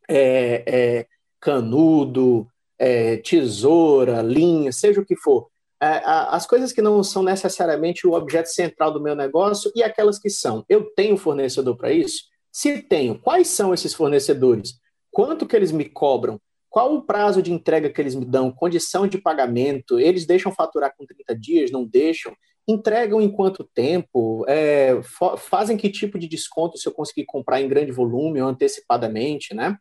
é, 0.07 0.63
é, 0.67 1.07
canudo, 1.41 2.47
é, 2.79 3.17
tesoura, 3.17 4.21
linha, 4.21 4.71
seja 4.71 5.01
o 5.01 5.07
que 5.07 5.17
for. 5.17 5.49
É, 5.83 6.03
as 6.05 6.47
coisas 6.47 6.71
que 6.71 6.83
não 6.83 7.03
são 7.03 7.23
necessariamente 7.23 8.07
o 8.07 8.13
objeto 8.13 8.51
central 8.51 8.93
do 8.93 9.01
meu 9.01 9.17
negócio 9.17 9.73
e 9.75 9.83
aquelas 9.83 10.19
que 10.19 10.29
são. 10.29 10.67
Eu 10.69 10.85
tenho 10.95 11.17
fornecedor 11.17 11.75
para 11.75 11.91
isso? 11.91 12.25
Se 12.53 12.83
tenho, 12.83 13.19
quais 13.19 13.49
são 13.49 13.73
esses 13.73 13.95
fornecedores? 13.95 14.75
Quanto 15.11 15.47
que 15.47 15.57
eles 15.57 15.73
me 15.73 15.87
cobram? 15.87 16.39
Qual 16.69 16.95
o 16.95 17.01
prazo 17.01 17.41
de 17.41 17.51
entrega 17.51 17.89
que 17.89 17.99
eles 18.03 18.15
me 18.15 18.27
dão? 18.27 18.53
Condição 18.53 19.07
de 19.07 19.17
pagamento? 19.17 19.99
Eles 19.99 20.27
deixam 20.27 20.53
faturar 20.53 20.95
com 20.95 21.07
30 21.07 21.35
dias? 21.39 21.71
Não 21.71 21.87
deixam? 21.87 22.37
Entregam 22.67 23.21
em 23.21 23.31
quanto 23.31 23.69
tempo? 23.75 24.45
É, 24.49 25.01
fazem 25.37 25.77
que 25.77 25.91
tipo 25.91 26.19
de 26.19 26.29
desconto 26.29 26.79
se 26.79 26.89
eu 26.89 26.93
conseguir 26.93 27.25
comprar 27.25 27.61
em 27.61 27.69
grande 27.69 27.91
volume 27.91 28.41
ou 28.41 28.49
antecipadamente, 28.49 29.55
né? 29.55 29.77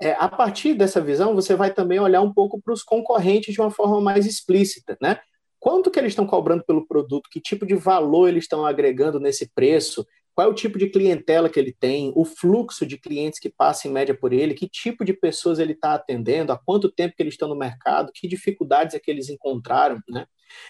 É, 0.00 0.12
a 0.12 0.28
partir 0.28 0.74
dessa 0.74 1.00
visão, 1.00 1.34
você 1.34 1.54
vai 1.54 1.72
também 1.72 1.98
olhar 1.98 2.22
um 2.22 2.32
pouco 2.32 2.60
para 2.60 2.72
os 2.72 2.82
concorrentes 2.82 3.52
de 3.52 3.60
uma 3.60 3.70
forma 3.70 4.00
mais 4.00 4.26
explícita, 4.26 4.96
né? 5.00 5.18
Quanto 5.58 5.90
que 5.90 5.98
eles 5.98 6.12
estão 6.12 6.26
cobrando 6.26 6.64
pelo 6.64 6.86
produto? 6.86 7.28
Que 7.30 7.38
tipo 7.38 7.66
de 7.66 7.74
valor 7.74 8.28
eles 8.28 8.44
estão 8.44 8.64
agregando 8.64 9.20
nesse 9.20 9.50
preço? 9.54 10.06
Qual 10.40 10.48
é 10.48 10.50
o 10.50 10.54
tipo 10.54 10.78
de 10.78 10.88
clientela 10.88 11.50
que 11.50 11.60
ele 11.60 11.70
tem? 11.70 12.14
O 12.16 12.24
fluxo 12.24 12.86
de 12.86 12.96
clientes 12.96 13.38
que 13.38 13.50
passa 13.50 13.86
em 13.86 13.90
média 13.90 14.14
por 14.14 14.32
ele? 14.32 14.54
Que 14.54 14.66
tipo 14.66 15.04
de 15.04 15.12
pessoas 15.12 15.58
ele 15.58 15.74
está 15.74 15.92
atendendo? 15.92 16.50
Há 16.50 16.56
quanto 16.56 16.90
tempo 16.90 17.14
que 17.14 17.22
eles 17.22 17.34
estão 17.34 17.46
no 17.46 17.54
mercado? 17.54 18.10
Que 18.10 18.26
dificuldades 18.26 18.94
é 18.94 18.98
que 18.98 19.10
eles 19.10 19.28
encontraram, 19.28 20.00
né? 20.08 20.24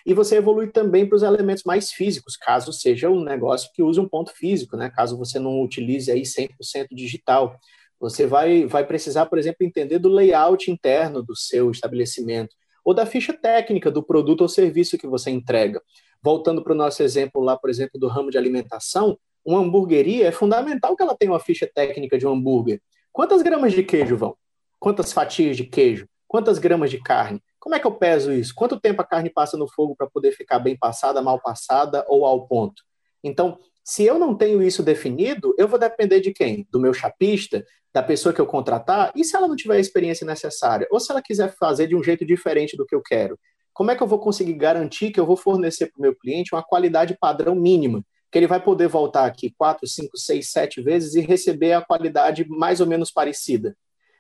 E 0.04 0.12
você 0.12 0.38
evolui 0.38 0.72
também 0.72 1.06
para 1.08 1.14
os 1.14 1.22
elementos 1.22 1.62
mais 1.62 1.92
físicos, 1.92 2.36
caso 2.36 2.72
seja 2.72 3.08
um 3.08 3.22
negócio 3.22 3.70
que 3.72 3.80
use 3.80 4.00
um 4.00 4.08
ponto 4.08 4.32
físico, 4.32 4.76
né? 4.76 4.90
Caso 4.90 5.16
você 5.16 5.38
não 5.38 5.62
utilize 5.62 6.10
aí 6.10 6.22
100% 6.22 6.88
digital. 6.90 7.56
Você 8.00 8.26
vai, 8.26 8.66
vai 8.66 8.84
precisar, 8.84 9.26
por 9.26 9.38
exemplo, 9.38 9.64
entender 9.64 10.00
do 10.00 10.08
layout 10.08 10.68
interno 10.68 11.22
do 11.22 11.36
seu 11.36 11.70
estabelecimento 11.70 12.56
ou 12.84 12.92
da 12.92 13.06
ficha 13.06 13.32
técnica 13.32 13.88
do 13.88 14.02
produto 14.02 14.40
ou 14.40 14.48
serviço 14.48 14.98
que 14.98 15.06
você 15.06 15.30
entrega. 15.30 15.80
Voltando 16.20 16.60
para 16.60 16.72
o 16.72 16.76
nosso 16.76 17.04
exemplo 17.04 17.40
lá, 17.40 17.56
por 17.56 17.70
exemplo, 17.70 18.00
do 18.00 18.08
ramo 18.08 18.32
de 18.32 18.36
alimentação, 18.36 19.16
uma 19.50 19.60
hamburgueria 19.60 20.28
é 20.28 20.32
fundamental 20.32 20.96
que 20.96 21.02
ela 21.02 21.16
tenha 21.16 21.32
uma 21.32 21.40
ficha 21.40 21.68
técnica 21.72 22.18
de 22.18 22.26
um 22.26 22.32
hambúrguer. 22.32 22.80
Quantas 23.12 23.42
gramas 23.42 23.72
de 23.72 23.82
queijo 23.82 24.16
vão? 24.16 24.36
Quantas 24.78 25.12
fatias 25.12 25.56
de 25.56 25.64
queijo? 25.64 26.06
Quantas 26.28 26.58
gramas 26.58 26.90
de 26.90 27.02
carne? 27.02 27.42
Como 27.58 27.74
é 27.74 27.80
que 27.80 27.86
eu 27.86 27.92
peso 27.92 28.32
isso? 28.32 28.54
Quanto 28.54 28.80
tempo 28.80 29.02
a 29.02 29.04
carne 29.04 29.28
passa 29.28 29.56
no 29.56 29.68
fogo 29.68 29.94
para 29.96 30.08
poder 30.08 30.32
ficar 30.32 30.58
bem 30.58 30.76
passada, 30.76 31.20
mal 31.20 31.40
passada 31.40 32.04
ou 32.08 32.24
ao 32.24 32.46
ponto? 32.46 32.82
Então, 33.22 33.58
se 33.84 34.04
eu 34.04 34.18
não 34.18 34.34
tenho 34.34 34.62
isso 34.62 34.82
definido, 34.82 35.54
eu 35.58 35.66
vou 35.66 35.78
depender 35.78 36.20
de 36.20 36.32
quem? 36.32 36.66
Do 36.70 36.78
meu 36.78 36.94
chapista, 36.94 37.64
da 37.92 38.02
pessoa 38.02 38.32
que 38.32 38.40
eu 38.40 38.46
contratar? 38.46 39.12
E 39.16 39.24
se 39.24 39.36
ela 39.36 39.48
não 39.48 39.56
tiver 39.56 39.74
a 39.74 39.80
experiência 39.80 40.24
necessária? 40.24 40.86
Ou 40.90 41.00
se 41.00 41.10
ela 41.10 41.20
quiser 41.20 41.54
fazer 41.56 41.88
de 41.88 41.96
um 41.96 42.02
jeito 42.02 42.24
diferente 42.24 42.76
do 42.76 42.86
que 42.86 42.94
eu 42.94 43.02
quero? 43.02 43.38
Como 43.72 43.90
é 43.90 43.96
que 43.96 44.02
eu 44.02 44.06
vou 44.06 44.18
conseguir 44.18 44.54
garantir 44.54 45.10
que 45.10 45.18
eu 45.18 45.26
vou 45.26 45.36
fornecer 45.36 45.86
para 45.86 45.98
o 45.98 46.02
meu 46.02 46.14
cliente 46.14 46.54
uma 46.54 46.62
qualidade 46.62 47.16
padrão 47.20 47.54
mínima? 47.54 48.04
Que 48.30 48.38
ele 48.38 48.46
vai 48.46 48.62
poder 48.62 48.88
voltar 48.88 49.26
aqui 49.26 49.54
quatro, 49.56 49.86
cinco, 49.86 50.16
seis, 50.16 50.50
sete 50.50 50.80
vezes 50.80 51.14
e 51.14 51.20
receber 51.20 51.72
a 51.72 51.82
qualidade 51.82 52.48
mais 52.48 52.80
ou 52.80 52.86
menos 52.86 53.10
parecida. 53.10 53.76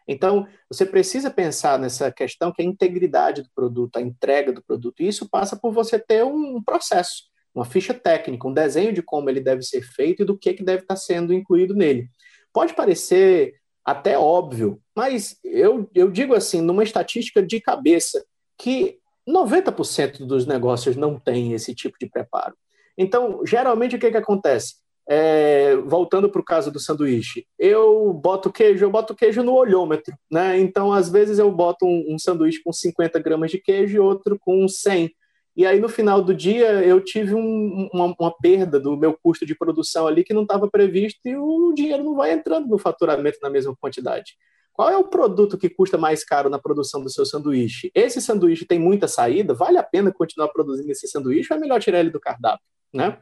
Então, 0.08 0.46
você 0.68 0.84
precisa 0.84 1.30
pensar 1.30 1.78
nessa 1.78 2.10
questão 2.10 2.52
que 2.52 2.62
é 2.62 2.64
a 2.64 2.68
integridade 2.68 3.42
do 3.42 3.50
produto, 3.54 3.96
a 3.96 4.00
entrega 4.00 4.52
do 4.52 4.62
produto. 4.62 5.00
E 5.00 5.08
isso 5.08 5.28
passa 5.28 5.56
por 5.56 5.72
você 5.72 5.98
ter 5.98 6.24
um 6.24 6.62
processo 6.62 7.30
uma 7.54 7.64
ficha 7.64 7.92
técnica, 7.92 8.46
um 8.46 8.52
desenho 8.52 8.92
de 8.92 9.02
como 9.02 9.28
ele 9.28 9.40
deve 9.40 9.62
ser 9.62 9.82
feito 9.82 10.22
e 10.22 10.24
do 10.24 10.38
que, 10.38 10.54
que 10.54 10.62
deve 10.62 10.82
estar 10.82 10.96
sendo 10.96 11.32
incluído 11.34 11.74
nele. 11.74 12.08
Pode 12.52 12.74
parecer 12.74 13.54
até 13.84 14.18
óbvio, 14.18 14.80
mas 14.94 15.38
eu, 15.42 15.88
eu 15.94 16.10
digo 16.10 16.34
assim, 16.34 16.60
numa 16.60 16.84
estatística 16.84 17.42
de 17.42 17.60
cabeça, 17.60 18.24
que 18.56 18.98
90% 19.28 20.26
dos 20.26 20.46
negócios 20.46 20.96
não 20.96 21.18
tem 21.18 21.52
esse 21.52 21.74
tipo 21.74 21.96
de 21.98 22.08
preparo. 22.08 22.54
Então, 22.96 23.40
geralmente, 23.44 23.96
o 23.96 23.98
que, 23.98 24.10
que 24.10 24.16
acontece? 24.16 24.74
É, 25.08 25.76
voltando 25.76 26.30
para 26.30 26.40
o 26.40 26.44
caso 26.44 26.70
do 26.70 26.78
sanduíche, 26.78 27.44
eu 27.58 28.12
boto 28.12 28.52
queijo, 28.52 28.84
eu 28.84 28.90
boto 28.90 29.14
queijo 29.14 29.42
no 29.42 29.54
olhômetro, 29.54 30.14
né? 30.30 30.58
Então, 30.58 30.92
às 30.92 31.10
vezes, 31.10 31.38
eu 31.38 31.50
boto 31.50 31.84
um, 31.84 32.14
um 32.14 32.18
sanduíche 32.18 32.62
com 32.62 32.72
50 32.72 33.18
gramas 33.18 33.50
de 33.50 33.58
queijo 33.58 33.96
e 33.96 33.98
outro 33.98 34.38
com 34.38 34.68
100. 34.68 35.10
E 35.56 35.66
aí, 35.66 35.80
no 35.80 35.88
final 35.88 36.22
do 36.22 36.32
dia, 36.32 36.84
eu 36.84 37.00
tive 37.00 37.34
um, 37.34 37.88
uma, 37.92 38.14
uma, 38.18 38.34
perda 38.40 38.78
do 38.78 38.96
meu 38.96 39.18
custo 39.20 39.44
de 39.44 39.54
produção 39.54 40.06
ali 40.06 40.22
que 40.22 40.32
não 40.32 40.42
estava 40.42 40.70
previsto 40.70 41.20
e 41.26 41.36
o 41.36 41.72
dinheiro 41.74 42.04
não 42.04 42.14
vai 42.14 42.32
entrando 42.32 42.68
no 42.68 42.78
faturamento 42.78 43.38
na 43.42 43.50
mesma 43.50 43.74
quantidade. 43.76 44.36
Qual 44.72 44.88
é 44.88 44.96
o 44.96 45.08
produto 45.08 45.58
que 45.58 45.68
custa 45.68 45.98
mais 45.98 46.24
caro 46.24 46.48
na 46.48 46.58
produção 46.58 47.02
do 47.02 47.10
seu 47.10 47.26
sanduíche? 47.26 47.90
Esse 47.94 48.22
sanduíche 48.22 48.64
tem 48.64 48.78
muita 48.78 49.08
saída? 49.08 49.52
Vale 49.52 49.76
a 49.76 49.82
pena 49.82 50.12
continuar 50.12 50.48
produzindo 50.48 50.90
esse 50.90 51.06
sanduíche 51.08 51.52
ou 51.52 51.58
é 51.58 51.60
melhor 51.60 51.80
tirar 51.80 52.00
ele 52.00 52.10
do 52.10 52.20
cardápio? 52.20 52.64
Né? 52.92 53.18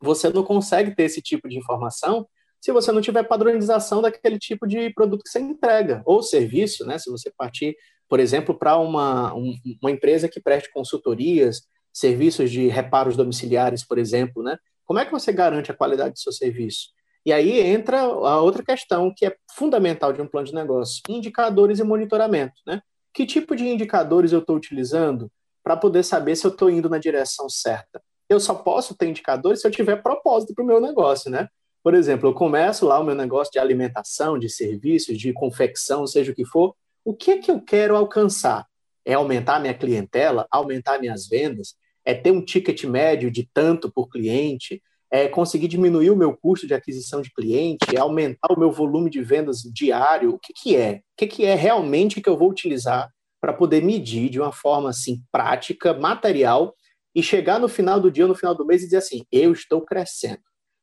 Você 0.00 0.30
não 0.30 0.44
consegue 0.44 0.94
ter 0.94 1.04
esse 1.04 1.20
tipo 1.20 1.48
de 1.48 1.58
informação 1.58 2.26
se 2.60 2.72
você 2.72 2.90
não 2.90 3.00
tiver 3.00 3.22
padronização 3.22 4.02
daquele 4.02 4.38
tipo 4.38 4.66
de 4.66 4.92
produto 4.92 5.22
que 5.22 5.30
você 5.30 5.38
entrega, 5.38 6.02
ou 6.04 6.22
serviço, 6.22 6.84
né? 6.84 6.98
Se 6.98 7.10
você 7.10 7.30
partir, 7.36 7.76
por 8.08 8.18
exemplo, 8.18 8.52
para 8.52 8.76
uma, 8.76 9.32
um, 9.34 9.54
uma 9.80 9.90
empresa 9.90 10.28
que 10.28 10.40
preste 10.40 10.70
consultorias, 10.72 11.62
serviços 11.92 12.50
de 12.50 12.68
reparos 12.68 13.16
domiciliares, 13.16 13.86
por 13.86 13.98
exemplo, 13.98 14.42
né? 14.42 14.58
Como 14.84 14.98
é 14.98 15.04
que 15.04 15.12
você 15.12 15.32
garante 15.32 15.70
a 15.70 15.74
qualidade 15.74 16.14
do 16.14 16.18
seu 16.18 16.32
serviço? 16.32 16.88
E 17.24 17.32
aí 17.32 17.60
entra 17.60 18.00
a 18.00 18.40
outra 18.40 18.62
questão 18.64 19.12
que 19.14 19.26
é 19.26 19.36
fundamental 19.52 20.12
de 20.12 20.22
um 20.22 20.26
plano 20.26 20.46
de 20.46 20.54
negócio: 20.54 21.02
indicadores 21.08 21.78
e 21.78 21.84
monitoramento, 21.84 22.60
né? 22.66 22.80
Que 23.12 23.26
tipo 23.26 23.54
de 23.54 23.68
indicadores 23.68 24.32
eu 24.32 24.40
estou 24.40 24.56
utilizando 24.56 25.30
para 25.62 25.76
poder 25.76 26.02
saber 26.02 26.36
se 26.36 26.46
eu 26.46 26.50
estou 26.50 26.70
indo 26.70 26.88
na 26.88 26.98
direção 26.98 27.48
certa? 27.48 28.02
Eu 28.28 28.38
só 28.38 28.54
posso 28.54 28.94
ter 28.94 29.08
indicadores 29.08 29.60
se 29.60 29.66
eu 29.66 29.70
tiver 29.70 30.02
propósito 30.02 30.54
para 30.54 30.64
o 30.64 30.66
meu 30.66 30.80
negócio, 30.80 31.30
né? 31.30 31.48
Por 31.82 31.94
exemplo, 31.94 32.28
eu 32.28 32.34
começo 32.34 32.84
lá 32.86 32.98
o 32.98 33.04
meu 33.04 33.14
negócio 33.14 33.52
de 33.52 33.58
alimentação, 33.58 34.38
de 34.38 34.48
serviços, 34.50 35.16
de 35.18 35.32
confecção, 35.32 36.06
seja 36.06 36.32
o 36.32 36.34
que 36.34 36.44
for, 36.44 36.74
O 37.04 37.14
que 37.14 37.30
é 37.30 37.38
que 37.38 37.50
eu 37.50 37.58
quero 37.60 37.96
alcançar? 37.96 38.66
É 39.02 39.14
aumentar 39.14 39.58
minha 39.60 39.72
clientela, 39.72 40.46
aumentar 40.50 40.98
minhas 41.00 41.26
vendas, 41.26 41.74
é 42.04 42.12
ter 42.12 42.30
um 42.30 42.44
ticket 42.44 42.84
médio 42.84 43.30
de 43.30 43.48
tanto 43.54 43.90
por 43.90 44.08
cliente, 44.10 44.82
é 45.10 45.26
conseguir 45.26 45.68
diminuir 45.68 46.10
o 46.10 46.16
meu 46.16 46.36
custo 46.36 46.66
de 46.66 46.74
aquisição 46.74 47.22
de 47.22 47.32
cliente, 47.32 47.96
é 47.96 47.98
aumentar 47.98 48.52
o 48.52 48.60
meu 48.60 48.70
volume 48.70 49.08
de 49.08 49.22
vendas 49.22 49.62
diário. 49.62 50.34
O 50.34 50.38
que, 50.38 50.52
que 50.52 50.76
é? 50.76 50.96
O 50.96 51.16
que, 51.16 51.26
que 51.26 51.44
é 51.46 51.54
realmente 51.54 52.20
que 52.20 52.28
eu 52.28 52.36
vou 52.36 52.50
utilizar 52.50 53.08
para 53.40 53.54
poder 53.54 53.82
medir 53.82 54.28
de 54.28 54.38
uma 54.38 54.52
forma 54.52 54.90
assim 54.90 55.22
prática, 55.32 55.94
material 55.94 56.74
e 57.18 57.22
chegar 57.22 57.58
no 57.58 57.68
final 57.68 57.98
do 57.98 58.12
dia, 58.12 58.28
no 58.28 58.34
final 58.36 58.54
do 58.54 58.64
mês 58.64 58.80
e 58.80 58.84
dizer 58.84 58.98
assim: 58.98 59.26
eu 59.32 59.52
estou 59.52 59.84
crescendo, 59.84 60.38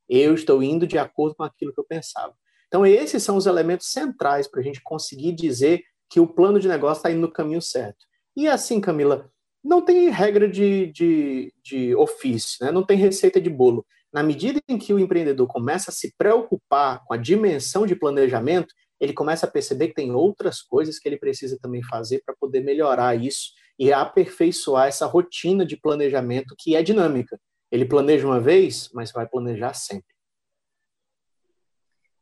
eu 0.09 0.33
estou 0.33 0.61
indo 0.61 0.85
de 0.85 0.97
acordo 0.97 1.33
com 1.33 1.43
aquilo 1.43 1.73
que 1.73 1.79
eu 1.79 1.85
pensava. 1.85 2.33
Então, 2.67 2.85
esses 2.85 3.23
são 3.23 3.37
os 3.37 3.45
elementos 3.45 3.89
centrais 3.89 4.45
para 4.45 4.59
a 4.59 4.63
gente 4.63 4.81
conseguir 4.83 5.31
dizer 5.31 5.81
que 6.09 6.19
o 6.19 6.27
plano 6.27 6.59
de 6.59 6.67
negócio 6.67 6.99
está 6.99 7.09
indo 7.09 7.21
no 7.21 7.31
caminho 7.31 7.61
certo. 7.61 8.05
E 8.35 8.49
assim, 8.49 8.81
Camila, 8.81 9.31
não 9.63 9.81
tem 9.81 10.09
regra 10.09 10.45
de, 10.45 10.91
de, 10.91 11.53
de 11.63 11.95
ofício, 11.95 12.65
né? 12.65 12.69
não 12.69 12.85
tem 12.85 12.97
receita 12.97 13.39
de 13.39 13.49
bolo. 13.49 13.85
Na 14.11 14.21
medida 14.21 14.59
em 14.67 14.77
que 14.77 14.93
o 14.93 14.99
empreendedor 14.99 15.47
começa 15.47 15.89
a 15.89 15.93
se 15.93 16.13
preocupar 16.17 17.01
com 17.05 17.13
a 17.13 17.17
dimensão 17.17 17.85
de 17.85 17.95
planejamento, 17.95 18.73
ele 18.99 19.13
começa 19.13 19.45
a 19.45 19.49
perceber 19.49 19.87
que 19.87 19.93
tem 19.93 20.11
outras 20.11 20.61
coisas 20.61 20.99
que 20.99 21.07
ele 21.07 21.17
precisa 21.17 21.57
também 21.61 21.81
fazer 21.81 22.21
para 22.25 22.35
poder 22.37 22.59
melhorar 22.59 23.15
isso 23.15 23.51
e 23.77 23.91
aperfeiçoar 23.91 24.87
essa 24.87 25.05
rotina 25.05 25.65
de 25.65 25.77
planejamento 25.77 26.55
que 26.57 26.75
é 26.75 26.81
dinâmica. 26.81 27.39
Ele 27.71 27.85
planeja 27.85 28.25
uma 28.25 28.39
vez, 28.39 28.89
mas 28.93 29.11
vai 29.11 29.27
planejar 29.27 29.73
sempre. 29.73 30.15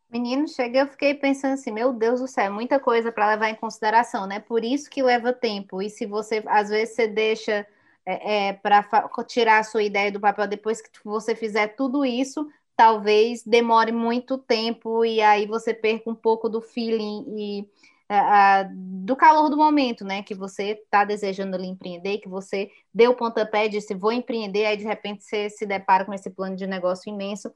Menino, 0.10 0.48
chega, 0.48 0.80
eu 0.80 0.88
fiquei 0.88 1.16
pensando 1.16 1.54
assim, 1.54 1.72
meu 1.72 1.92
Deus 1.92 2.20
do 2.20 2.28
céu, 2.28 2.46
é 2.46 2.50
muita 2.50 2.80
coisa 2.80 3.12
para 3.12 3.30
levar 3.30 3.50
em 3.50 3.56
consideração, 3.56 4.28
né? 4.28 4.40
Por 4.40 4.64
isso 4.64 4.90
que 4.90 5.02
leva 5.02 5.34
tempo. 5.34 5.82
E 5.82 5.90
se 5.90 6.06
você, 6.06 6.44
às 6.46 6.70
vezes, 6.70 6.96
você 6.96 7.08
deixa 7.08 7.66
é, 8.06 8.50
é, 8.50 8.54
para 8.54 8.84
tirar 9.28 9.60
a 9.60 9.64
sua 9.64 9.82
ideia 9.82 10.12
do 10.12 10.20
papel 10.20 10.48
depois 10.48 10.82
que 10.82 10.90
você 11.04 11.36
fizer 11.36 11.70
tudo 11.70 12.06
isso, 12.06 12.48
talvez 12.76 13.44
demore 13.44 13.92
muito 13.92 14.38
tempo 14.38 15.06
e 15.06 15.22
aí 15.22 15.48
você 15.48 15.74
perca 15.74 16.10
um 16.10 16.16
pouco 16.16 16.50
do 16.50 16.62
feeling 16.62 17.26
e 17.36 17.70
uh, 18.12 18.70
do 18.74 19.16
calor 19.16 19.50
do 19.50 19.58
momento, 19.58 20.04
né? 20.04 20.24
Que 20.24 20.36
você 20.36 20.72
está 20.72 21.04
desejando 21.04 21.56
ali 21.56 21.68
empreender, 21.68 22.20
que 22.20 22.30
você 22.30 22.70
deu 22.94 23.12
o 23.12 23.16
pontapé 23.16 23.68
disse 23.68 23.94
vou 23.94 24.12
empreender, 24.12 24.66
aí 24.66 24.78
de 24.78 24.84
repente 24.84 25.24
você 25.24 25.50
se 25.50 25.66
depara 25.66 26.06
com 26.06 26.14
esse 26.14 26.30
plano 26.30 26.56
de 26.56 26.68
negócio 26.68 27.10
imenso. 27.10 27.52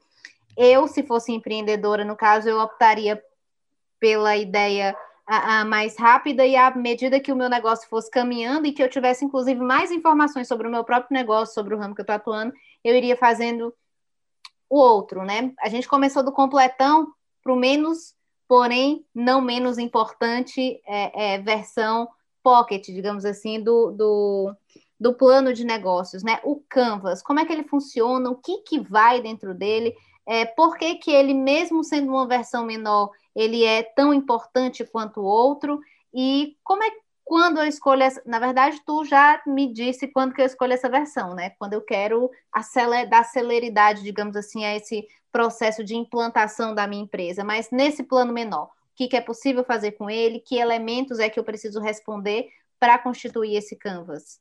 Eu, 0.56 0.88
se 0.88 1.02
fosse 1.02 1.32
empreendedora, 1.32 2.04
no 2.04 2.16
caso, 2.16 2.48
eu 2.48 2.58
optaria 2.58 3.22
pela 4.00 4.36
ideia 4.36 4.96
a, 5.26 5.60
a, 5.60 5.64
mais 5.64 5.96
rápida 5.96 6.44
e 6.46 6.56
à 6.56 6.74
medida 6.74 7.20
que 7.20 7.30
o 7.30 7.36
meu 7.36 7.48
negócio 7.48 7.88
fosse 7.88 8.10
caminhando 8.10 8.66
e 8.66 8.72
que 8.72 8.82
eu 8.82 8.88
tivesse, 8.88 9.24
inclusive, 9.24 9.60
mais 9.60 9.92
informações 9.92 10.48
sobre 10.48 10.66
o 10.66 10.70
meu 10.70 10.82
próprio 10.82 11.14
negócio, 11.14 11.54
sobre 11.54 11.74
o 11.74 11.78
ramo 11.78 11.94
que 11.94 12.00
eu 12.00 12.04
estou 12.04 12.16
atuando, 12.16 12.52
eu 12.82 12.96
iria 12.96 13.16
fazendo 13.16 13.72
o 14.68 14.78
outro, 14.78 15.24
né? 15.24 15.52
A 15.60 15.68
gente 15.68 15.88
começou 15.88 16.22
do 16.22 16.32
completão 16.32 17.12
para 17.42 17.52
o 17.52 17.56
menos, 17.56 18.14
porém, 18.48 19.04
não 19.14 19.42
menos 19.42 19.76
importante 19.78 20.80
é, 20.86 21.34
é, 21.34 21.38
versão 21.38 22.08
pocket, 22.42 22.86
digamos 22.86 23.26
assim, 23.26 23.62
do, 23.62 23.90
do, 23.90 24.56
do 24.98 25.12
plano 25.12 25.52
de 25.52 25.64
negócios, 25.64 26.22
né? 26.22 26.40
O 26.42 26.62
Canvas, 26.68 27.22
como 27.22 27.38
é 27.38 27.44
que 27.44 27.52
ele 27.52 27.64
funciona, 27.64 28.30
o 28.30 28.36
que, 28.36 28.62
que 28.62 28.80
vai 28.80 29.20
dentro 29.20 29.54
dele, 29.54 29.94
é, 30.26 30.46
por 30.46 30.78
que, 30.78 30.94
que 30.94 31.10
ele, 31.10 31.34
mesmo 31.34 31.84
sendo 31.84 32.10
uma 32.10 32.26
versão 32.26 32.64
menor, 32.64 33.10
ele 33.34 33.64
é 33.64 33.82
tão 33.82 34.14
importante 34.14 34.84
quanto 34.84 35.20
o 35.20 35.24
outro, 35.24 35.78
e 36.12 36.56
como 36.64 36.82
é 36.82 36.90
quando 37.28 37.58
eu 37.58 37.66
escolho 37.66 38.02
essa, 38.02 38.22
na 38.24 38.38
verdade, 38.38 38.80
tu 38.86 39.04
já 39.04 39.42
me 39.46 39.70
disse 39.70 40.08
quando 40.08 40.32
que 40.32 40.40
eu 40.40 40.46
escolho 40.46 40.72
essa 40.72 40.88
versão, 40.88 41.34
né? 41.34 41.50
Quando 41.58 41.74
eu 41.74 41.82
quero 41.82 42.30
aceler, 42.50 43.06
dar 43.06 43.22
celeridade, 43.22 44.02
digamos 44.02 44.34
assim, 44.34 44.64
a 44.64 44.74
esse 44.74 45.06
processo 45.30 45.84
de 45.84 45.94
implantação 45.94 46.74
da 46.74 46.86
minha 46.86 47.02
empresa, 47.02 47.44
mas 47.44 47.68
nesse 47.70 48.02
plano 48.02 48.32
menor, 48.32 48.64
o 48.64 48.70
que, 48.96 49.08
que 49.08 49.16
é 49.16 49.20
possível 49.20 49.62
fazer 49.62 49.92
com 49.92 50.08
ele? 50.08 50.40
Que 50.40 50.56
elementos 50.56 51.18
é 51.18 51.28
que 51.28 51.38
eu 51.38 51.44
preciso 51.44 51.80
responder 51.80 52.48
para 52.80 52.98
constituir 52.98 53.56
esse 53.56 53.76
canvas? 53.76 54.40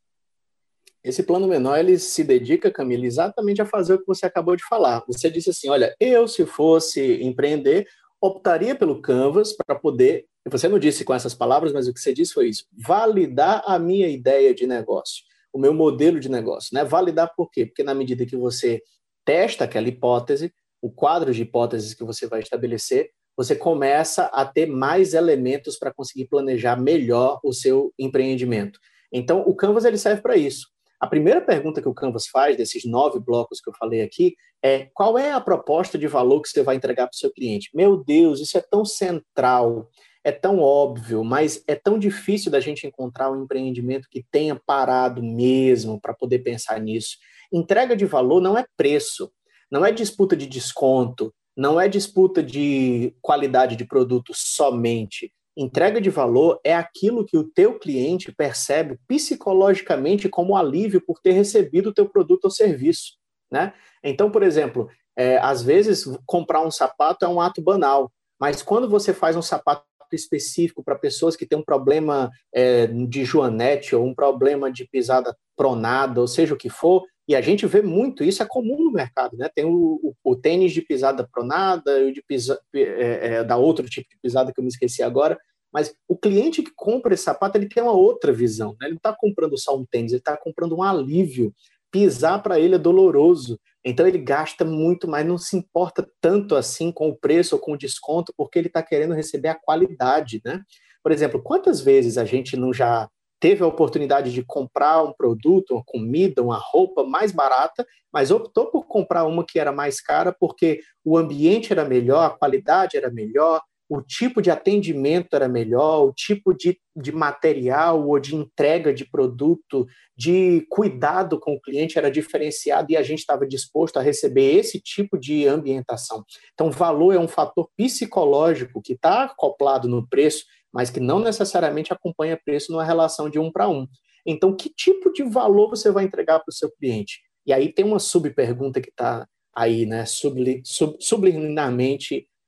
Esse 1.04 1.24
plano 1.24 1.46
menor 1.46 1.78
ele 1.78 2.00
se 2.00 2.24
dedica, 2.24 2.72
Camila, 2.72 3.06
exatamente 3.06 3.62
a 3.62 3.66
fazer 3.66 3.96
o 3.96 4.00
que 4.00 4.08
você 4.08 4.26
acabou 4.26 4.56
de 4.56 4.64
falar. 4.64 5.04
Você 5.08 5.30
disse 5.30 5.50
assim: 5.50 5.70
olha, 5.70 5.94
eu, 6.00 6.26
se 6.26 6.46
fosse 6.46 7.22
empreender, 7.22 7.86
optaria 8.22 8.76
pelo 8.76 9.02
Canvas 9.02 9.54
para 9.54 9.76
poder 9.76 10.26
você 10.50 10.68
não 10.68 10.80
disse 10.80 11.04
com 11.04 11.14
essas 11.14 11.34
palavras, 11.34 11.74
mas 11.74 11.88
o 11.88 11.94
que 11.94 12.00
você 12.00 12.14
disse 12.14 12.34
foi 12.34 12.50
isso: 12.50 12.66
validar 12.72 13.64
a 13.66 13.78
minha 13.78 14.08
ideia 14.08 14.54
de 14.54 14.68
negócio, 14.68 15.24
o 15.52 15.60
meu 15.60 15.74
modelo 15.74 16.20
de 16.20 16.30
negócio. 16.30 16.70
Né? 16.74 16.84
Validar 16.84 17.34
por 17.36 17.50
quê? 17.50 17.66
Porque 17.66 17.84
na 17.84 17.94
medida 17.94 18.26
que 18.26 18.36
você 18.36 18.82
testa 19.26 19.66
aquela 19.66 19.88
hipótese, 19.88 20.54
o 20.82 20.92
quadro 20.92 21.34
de 21.34 21.42
hipóteses 21.42 21.94
que 21.94 22.04
você 22.04 22.28
vai 22.28 22.42
estabelecer, 22.42 23.10
você 23.36 23.56
começa 23.56 24.26
a 24.26 24.46
ter 24.46 24.66
mais 24.66 25.14
elementos 25.14 25.78
para 25.78 25.94
conseguir 25.94 26.26
planejar 26.26 26.76
melhor 26.76 27.40
o 27.44 27.54
seu 27.54 27.94
empreendimento. 27.98 28.80
Então, 29.12 29.42
o 29.42 29.56
Canvas 29.56 29.86
ele 29.86 29.98
serve 29.98 30.22
para 30.22 30.36
isso. 30.36 30.68
A 31.00 31.06
primeira 31.06 31.40
pergunta 31.40 31.82
que 31.82 31.88
o 31.88 31.94
Canvas 31.94 32.26
faz, 32.28 32.58
desses 32.58 32.84
nove 32.84 33.20
blocos 33.20 33.62
que 33.62 33.70
eu 33.70 33.74
falei 33.74 34.02
aqui, 34.02 34.36
é 34.64 34.90
qual 34.94 35.18
é 35.18 35.32
a 35.32 35.40
proposta 35.40 35.98
de 35.98 36.08
valor 36.08 36.42
que 36.42 36.50
você 36.50 36.64
vai 36.64 36.76
entregar 36.76 37.06
para 37.06 37.14
o 37.14 37.18
seu 37.18 37.32
cliente? 37.32 37.70
Meu 37.74 38.04
Deus, 38.04 38.40
isso 38.40 38.58
é 38.58 38.62
tão 38.62 38.84
central 38.84 39.88
é 40.28 40.32
tão 40.34 40.60
óbvio, 40.60 41.24
mas 41.24 41.64
é 41.66 41.74
tão 41.74 41.98
difícil 41.98 42.52
da 42.52 42.60
gente 42.60 42.86
encontrar 42.86 43.32
um 43.32 43.44
empreendimento 43.44 44.10
que 44.12 44.26
tenha 44.30 44.62
parado 44.66 45.24
mesmo 45.24 46.02
para 46.02 46.14
poder 46.14 46.40
pensar 46.40 46.82
nisso. 46.82 47.16
Entrega 47.50 47.96
de 47.96 48.06
valor 48.06 48.42
não 48.42 48.58
é 48.58 48.66
preço, 48.76 49.32
não 49.72 49.86
é 49.86 49.92
disputa 49.92 50.36
de 50.36 50.46
desconto, 50.46 51.34
não 51.56 51.80
é 51.80 51.88
disputa 51.88 52.44
de 52.44 53.16
qualidade 53.22 53.78
de 53.78 53.86
produto 53.86 54.34
somente. 54.36 55.32
Entrega 55.56 56.02
de 56.02 56.10
valor 56.10 56.60
é 56.62 56.76
aquilo 56.76 57.26
que 57.26 57.38
o 57.38 57.46
teu 57.46 57.80
cliente 57.80 58.30
percebe 58.34 59.00
psicologicamente 59.08 60.28
como 60.28 60.58
alívio 60.58 61.00
por 61.00 61.22
ter 61.22 61.32
recebido 61.32 61.92
o 61.92 61.94
teu 61.94 62.06
produto 62.10 62.46
ou 62.46 62.52
serviço, 62.52 63.14
né? 63.50 63.74
Então, 64.04 64.30
por 64.30 64.44
exemplo, 64.44 64.90
é, 65.18 65.38
às 65.38 65.64
vezes 65.64 66.04
comprar 66.26 66.68
um 66.68 66.70
sapato 66.70 67.24
é 67.24 67.30
um 67.30 67.40
ato 67.40 67.62
banal, 67.62 68.12
mas 68.38 68.62
quando 68.62 68.90
você 68.90 69.14
faz 69.14 69.38
um 69.38 69.42
sapato 69.42 69.88
específico 70.16 70.84
para 70.84 70.98
pessoas 70.98 71.36
que 71.36 71.46
têm 71.46 71.58
um 71.58 71.64
problema 71.64 72.30
é, 72.54 72.88
de 72.88 73.26
joanete 73.26 73.96
ou 73.96 74.06
um 74.06 74.14
problema 74.14 74.72
de 74.72 74.88
pisada 74.88 75.36
pronada, 75.56 76.22
ou 76.22 76.28
seja 76.28 76.54
o 76.54 76.58
que 76.58 76.70
for, 76.70 77.04
e 77.28 77.36
a 77.36 77.42
gente 77.42 77.66
vê 77.66 77.82
muito 77.82 78.24
isso, 78.24 78.42
é 78.42 78.46
comum 78.46 78.86
no 78.86 78.92
mercado, 78.92 79.36
né? 79.36 79.50
Tem 79.54 79.66
o, 79.66 80.00
o, 80.02 80.14
o 80.24 80.36
tênis 80.36 80.72
de 80.72 80.82
pisada 80.82 81.28
pronada 81.30 82.00
e 82.04 82.14
de 82.14 82.24
pisa, 82.26 82.60
é, 82.74 82.82
é, 82.82 83.44
da 83.44 83.58
outro 83.58 83.86
tipo 83.90 84.08
de 84.10 84.18
pisada 84.22 84.54
que 84.54 84.60
eu 84.60 84.64
me 84.64 84.70
esqueci 84.70 85.04
agora, 85.04 85.38
mas 85.74 85.94
o 86.08 86.18
cliente 86.18 86.64
que 86.64 86.72
compra 86.74 87.14
esse 87.14 87.24
sapato, 87.24 87.58
ele 87.58 87.68
tem 87.68 87.84
uma 87.84 87.92
outra 87.92 88.32
visão, 88.32 88.70
né? 88.80 88.88
Ele 88.88 88.92
não 88.92 88.98
está 88.98 89.14
comprando 89.14 89.58
só 89.58 89.78
um 89.78 89.86
tênis, 89.86 90.12
ele 90.12 90.20
está 90.20 90.38
comprando 90.38 90.76
um 90.76 90.84
alívio. 90.84 91.54
Pisar 91.92 92.42
para 92.42 92.60
ele 92.60 92.76
é 92.76 92.80
doloroso. 92.80 93.60
Então 93.90 94.06
ele 94.06 94.18
gasta 94.18 94.66
muito 94.66 95.08
mais, 95.08 95.26
não 95.26 95.38
se 95.38 95.56
importa 95.56 96.06
tanto 96.20 96.56
assim 96.56 96.92
com 96.92 97.08
o 97.08 97.16
preço 97.16 97.56
ou 97.56 97.62
com 97.62 97.72
o 97.72 97.78
desconto, 97.78 98.34
porque 98.36 98.60
ele 98.60 98.68
está 98.68 98.84
querendo 98.84 99.14
receber 99.14 99.48
a 99.48 99.56
qualidade, 99.56 100.42
né? 100.44 100.62
Por 101.02 101.14
exemplo, 101.14 101.42
quantas 101.42 101.80
vezes 101.80 102.18
a 102.18 102.26
gente 102.26 102.58
não 102.58 102.74
já 102.74 103.08
teve 103.40 103.64
a 103.64 103.68
oportunidade 103.68 104.34
de 104.34 104.44
comprar 104.44 105.02
um 105.04 105.14
produto, 105.14 105.76
uma 105.76 105.84
comida, 105.86 106.44
uma 106.44 106.58
roupa 106.58 107.06
mais 107.06 107.32
barata, 107.32 107.86
mas 108.12 108.30
optou 108.30 108.70
por 108.70 108.88
comprar 108.88 109.24
uma 109.24 109.46
que 109.46 109.58
era 109.58 109.72
mais 109.72 110.02
cara 110.02 110.36
porque 110.38 110.82
o 111.06 111.18
ambiente 111.18 111.72
era 111.72 111.86
melhor, 111.86 112.26
a 112.26 112.38
qualidade 112.38 112.98
era 112.98 113.10
melhor, 113.10 113.62
o 113.90 114.02
tipo 114.02 114.42
de 114.42 114.52
atendimento 114.52 115.36
era 115.36 115.48
melhor, 115.48 116.06
o 116.06 116.14
tipo 116.14 116.54
de, 116.54 116.78
de 116.96 117.12
material 117.12 118.06
ou 118.06 118.20
de 118.20 118.36
entrega 118.36 118.94
de 118.94 119.10
produto, 119.10 119.88
de 120.16 120.66
cuidado 120.70 121.40
com 121.40 121.54
o 121.54 121.62
cliente 121.62 121.98
era 121.98 122.12
diferenciado 122.12 122.92
e 122.92 122.98
a 122.98 123.04
gente 123.04 123.20
estava 123.20 123.48
disposto 123.48 123.98
a 123.98 124.02
receber 124.02 124.56
esse 124.56 124.80
tipo 124.82 125.18
de 125.18 125.48
ambientação. 125.48 126.24
Então, 126.54 126.70
valor 126.70 127.14
é 127.14 127.20
um 127.20 127.28
fator 127.28 127.70
psicológico 127.78 128.82
que 128.82 128.94
está 128.94 129.24
acoplado 129.24 129.88
no 129.88 130.08
preço, 130.08 130.44
mas 130.72 130.90
que 130.90 131.00
não 131.00 131.20
necessariamente 131.20 131.94
acompanha 131.94 132.40
preço 132.44 132.72
numa 132.72 132.84
relação 132.84 133.30
de 133.30 133.40
um 133.40 133.52
para 133.52 133.70
um. 133.70 133.88
Então, 134.26 134.54
que 134.54 134.70
tipo 134.70 135.14
de 135.14 135.24
valor 135.24 135.70
você 135.70 135.90
vai 135.92 136.04
entregar 136.04 136.40
para 136.40 136.52
o 136.52 136.54
seu 136.54 136.70
cliente? 136.70 137.22
E 137.46 137.54
aí 137.54 137.72
tem 137.72 137.86
uma 137.86 138.00
subpergunta 138.00 138.82
que 138.82 138.90
está 138.90 139.26
aí, 139.56 139.86
né, 139.86 140.06
subli, 140.06 140.62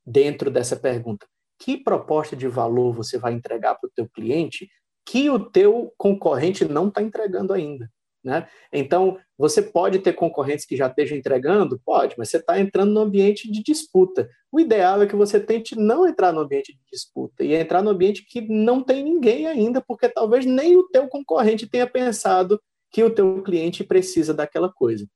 dentro 0.06 0.50
dessa 0.50 0.76
pergunta. 0.76 1.26
Que 1.60 1.78
proposta 1.78 2.36
de 2.36 2.48
valor 2.48 2.94
você 2.94 3.18
vai 3.18 3.34
entregar 3.34 3.76
para 3.76 3.88
o 3.88 3.92
teu 3.94 4.08
cliente 4.10 4.70
que 5.06 5.30
o 5.30 5.40
teu 5.40 5.94
concorrente 5.98 6.66
não 6.66 6.88
está 6.88 7.02
entregando 7.02 7.54
ainda? 7.54 7.92
Né? 8.24 8.48
Então, 8.72 9.18
você 9.38 9.62
pode 9.62 10.00
ter 10.00 10.14
concorrentes 10.14 10.66
que 10.66 10.76
já 10.76 10.88
estejam 10.88 11.18
entregando? 11.18 11.80
Pode, 11.86 12.16
mas 12.18 12.30
você 12.30 12.38
está 12.38 12.60
entrando 12.60 12.92
no 12.92 13.00
ambiente 13.00 13.50
de 13.50 13.64
disputa. 13.64 14.30
O 14.52 14.60
ideal 14.60 15.02
é 15.02 15.08
que 15.08 15.16
você 15.16 15.40
tente 15.40 15.76
não 15.76 16.06
entrar 16.06 16.34
no 16.34 16.42
ambiente 16.42 16.74
de 16.74 16.80
disputa 16.92 17.44
e 17.44 17.54
entrar 17.54 17.82
no 17.82 17.92
ambiente 17.92 18.26
que 18.26 18.42
não 18.42 18.84
tem 18.84 19.04
ninguém 19.04 19.48
ainda, 19.48 19.82
porque 19.82 20.10
talvez 20.10 20.46
nem 20.46 20.76
o 20.76 20.88
teu 20.90 21.08
concorrente 21.08 21.68
tenha 21.68 21.88
pensado 21.88 22.62
que 22.92 23.04
o 23.04 23.10
teu 23.10 23.42
cliente 23.42 23.84
precisa 23.84 24.34
daquela 24.34 24.72
coisa. 24.72 25.08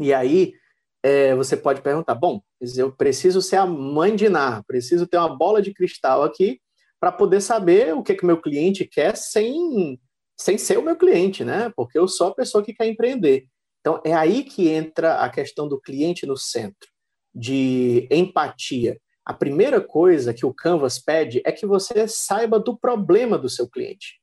E 0.00 0.14
aí, 0.14 0.54
é, 1.02 1.34
você 1.34 1.56
pode 1.56 1.80
perguntar, 1.80 2.14
bom, 2.14 2.40
eu 2.76 2.92
preciso 2.92 3.40
ser 3.40 3.56
a 3.56 3.66
mãe 3.66 4.16
de 4.16 4.28
Nar, 4.28 4.64
preciso 4.66 5.06
ter 5.06 5.16
uma 5.16 5.36
bola 5.36 5.62
de 5.62 5.72
cristal 5.72 6.22
aqui 6.22 6.60
para 7.00 7.12
poder 7.12 7.40
saber 7.40 7.94
o 7.94 8.02
que 8.02 8.14
que 8.14 8.26
meu 8.26 8.40
cliente 8.40 8.84
quer 8.84 9.16
sem 9.16 9.98
sem 10.40 10.56
ser 10.56 10.78
o 10.78 10.82
meu 10.82 10.96
cliente, 10.96 11.44
né? 11.44 11.72
Porque 11.74 11.98
eu 11.98 12.06
sou 12.06 12.28
a 12.28 12.34
pessoa 12.34 12.62
que 12.62 12.72
quer 12.72 12.86
empreender. 12.86 13.48
Então, 13.80 14.00
é 14.04 14.14
aí 14.14 14.44
que 14.44 14.68
entra 14.68 15.16
a 15.16 15.28
questão 15.28 15.68
do 15.68 15.80
cliente 15.80 16.26
no 16.26 16.36
centro, 16.36 16.88
de 17.34 18.06
empatia. 18.08 19.00
A 19.24 19.34
primeira 19.34 19.80
coisa 19.80 20.32
que 20.32 20.46
o 20.46 20.54
Canvas 20.54 20.98
pede 20.98 21.42
é 21.44 21.50
que 21.50 21.66
você 21.66 22.06
saiba 22.06 22.60
do 22.60 22.78
problema 22.78 23.36
do 23.36 23.48
seu 23.48 23.68
cliente. 23.68 24.20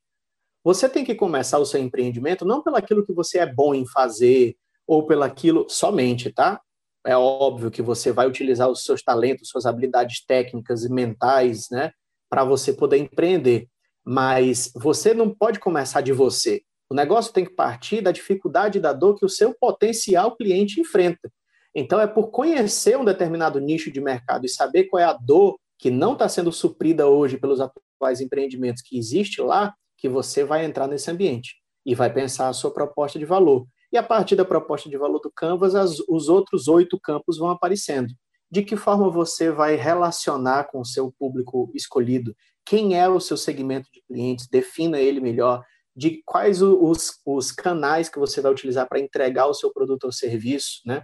Você 0.63 0.87
tem 0.87 1.03
que 1.03 1.13
começar 1.13 1.59
o 1.59 1.65
seu 1.65 1.81
empreendimento 1.81 2.45
não 2.45 2.63
pelaquilo 2.63 3.05
que 3.05 3.13
você 3.13 3.39
é 3.39 3.45
bom 3.45 3.75
em 3.75 3.85
fazer 3.85 4.55
ou 4.87 5.05
pelaquilo 5.05 5.67
somente, 5.69 6.31
tá? 6.31 6.61
É 7.05 7.15
óbvio 7.15 7.69
que 7.69 7.81
você 7.81 8.11
vai 8.11 8.27
utilizar 8.27 8.69
os 8.69 8.83
seus 8.83 9.01
talentos, 9.01 9.49
suas 9.49 9.65
habilidades 9.65 10.25
técnicas 10.25 10.83
e 10.83 10.91
mentais, 10.91 11.67
né, 11.69 11.91
para 12.29 12.43
você 12.43 12.73
poder 12.73 12.97
empreender 12.97 13.67
mas 14.05 14.71
você 14.75 15.13
não 15.13 15.33
pode 15.33 15.59
começar 15.59 16.01
de 16.01 16.13
você. 16.13 16.61
O 16.87 16.93
negócio 16.93 17.33
tem 17.33 17.43
que 17.43 17.55
partir 17.55 18.01
da 18.01 18.11
dificuldade 18.11 18.77
e 18.77 18.81
da 18.81 18.93
dor 18.93 19.15
que 19.15 19.25
o 19.25 19.29
seu 19.29 19.55
potencial 19.55 20.35
cliente 20.35 20.79
enfrenta. 20.79 21.31
Então, 21.73 21.99
é 21.99 22.05
por 22.05 22.29
conhecer 22.29 22.97
um 22.97 23.03
determinado 23.03 23.59
nicho 23.59 23.91
de 23.91 23.99
mercado 23.99 24.45
e 24.45 24.49
saber 24.49 24.85
qual 24.85 25.01
é 25.01 25.05
a 25.05 25.13
dor 25.13 25.57
que 25.79 25.89
não 25.89 26.13
está 26.13 26.29
sendo 26.29 26.51
suprida 26.51 27.07
hoje 27.07 27.37
pelos 27.37 27.59
atuais 27.59 28.21
empreendimentos 28.21 28.83
que 28.83 28.97
existe 28.97 29.41
lá, 29.41 29.73
que 29.97 30.07
você 30.07 30.43
vai 30.43 30.63
entrar 30.63 30.87
nesse 30.87 31.09
ambiente 31.09 31.55
e 31.85 31.95
vai 31.95 32.13
pensar 32.13 32.47
a 32.47 32.53
sua 32.53 32.71
proposta 32.71 33.17
de 33.17 33.25
valor. 33.25 33.67
E 33.95 33.97
a 33.97 34.03
partir 34.03 34.35
da 34.35 34.43
proposta 34.43 34.89
de 34.89 34.97
valor 34.97 35.19
do 35.19 35.31
Canvas, 35.31 35.73
as, 35.73 35.99
os 36.09 36.27
outros 36.27 36.67
oito 36.67 36.99
campos 36.99 37.37
vão 37.37 37.49
aparecendo. 37.49 38.13
De 38.51 38.61
que 38.61 38.75
forma 38.75 39.09
você 39.09 39.49
vai 39.49 39.75
relacionar 39.75 40.65
com 40.65 40.81
o 40.81 40.85
seu 40.85 41.11
público 41.17 41.71
escolhido? 41.73 42.35
quem 42.65 42.99
é 42.99 43.07
o 43.07 43.19
seu 43.19 43.37
segmento 43.37 43.87
de 43.93 44.01
clientes, 44.01 44.47
defina 44.47 44.99
ele 44.99 45.21
melhor, 45.21 45.63
de 45.95 46.21
quais 46.25 46.61
os, 46.61 47.21
os 47.25 47.51
canais 47.51 48.09
que 48.09 48.19
você 48.19 48.41
vai 48.41 48.51
utilizar 48.51 48.87
para 48.89 48.99
entregar 48.99 49.45
o 49.45 49.53
seu 49.53 49.71
produto 49.71 50.05
ou 50.05 50.11
serviço, 50.11 50.81
né? 50.85 51.03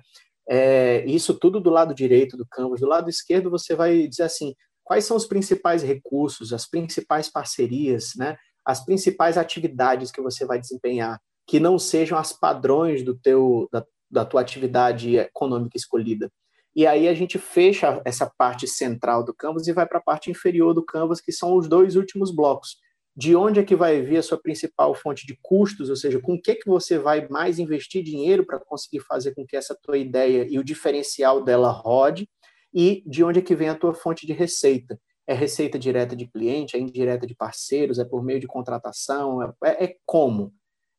É, 0.50 1.06
isso 1.06 1.36
tudo 1.36 1.62
do 1.62 1.70
lado 1.70 1.94
direito 1.94 2.36
do 2.36 2.46
Canvas. 2.46 2.82
Do 2.82 2.88
lado 2.88 3.10
esquerdo, 3.10 3.50
você 3.50 3.76
vai 3.76 4.08
dizer 4.08 4.24
assim, 4.24 4.54
quais 4.84 5.06
são 5.06 5.16
os 5.16 5.26
principais 5.26 5.84
recursos, 5.84 6.52
as 6.52 6.68
principais 6.68 7.30
parcerias, 7.30 8.14
né? 8.18 8.36
As 8.66 8.84
principais 8.84 9.38
atividades 9.38 10.12
que 10.12 10.22
você 10.22 10.46
vai 10.46 10.60
desempenhar, 10.60 11.22
que 11.52 11.60
não 11.60 11.78
sejam 11.78 12.18
as 12.18 12.32
padrões 12.32 13.04
do 13.04 13.14
teu, 13.14 13.68
da, 13.74 13.86
da 14.10 14.24
tua 14.24 14.40
atividade 14.40 15.18
econômica 15.18 15.76
escolhida. 15.76 16.32
E 16.74 16.88
aí 16.88 17.10
a 17.10 17.14
gente 17.14 17.38
fecha 17.38 18.02
essa 18.06 18.26
parte 18.38 18.66
central 18.70 19.22
do 19.22 19.34
canvas 19.34 19.68
e 19.68 19.74
vai 19.74 19.86
para 19.86 19.98
a 19.98 20.02
parte 20.02 20.32
inferior 20.32 20.74
do 20.74 20.82
canvas, 20.82 21.20
que 21.20 21.34
são 21.34 21.58
os 21.58 21.68
dois 21.68 21.98
últimos 21.98 22.34
blocos. 22.34 22.78
De 23.14 23.36
onde 23.36 23.60
é 23.60 23.64
que 23.66 23.76
vai 23.76 24.02
vir 24.02 24.16
a 24.16 24.24
sua 24.24 24.42
principal 24.42 24.96
fonte 24.96 25.28
de 25.28 25.38
custos, 25.42 25.90
ou 25.90 25.98
seja, 25.98 26.22
com 26.22 26.36
o 26.36 26.42
que, 26.42 26.56
que 26.56 26.70
você 26.70 26.98
vai 26.98 27.28
mais 27.28 27.60
investir 27.60 28.02
dinheiro 28.02 28.46
para 28.46 28.58
conseguir 28.58 29.02
fazer 29.02 29.36
com 29.36 29.46
que 29.46 29.58
essa 29.58 29.78
tua 29.84 29.98
ideia 29.98 30.48
e 30.50 30.58
o 30.58 30.64
diferencial 30.64 31.44
dela 31.44 31.70
rode, 31.70 32.30
e 32.74 33.04
de 33.06 33.26
onde 33.26 33.40
é 33.40 33.42
que 33.42 33.56
vem 33.58 33.68
a 33.68 33.76
tua 33.76 33.94
fonte 33.94 34.26
de 34.26 34.32
receita. 34.32 34.98
É 35.28 35.34
receita 35.34 35.78
direta 35.78 36.16
de 36.16 36.28
cliente, 36.28 36.78
é 36.78 36.80
indireta 36.80 37.28
de 37.28 37.36
parceiros, 37.36 38.00
é 38.00 38.06
por 38.06 38.24
meio 38.24 38.40
de 38.40 38.48
contratação, 38.48 39.44
é, 39.44 39.52
é, 39.66 39.84
é 39.84 39.96
como, 40.06 40.54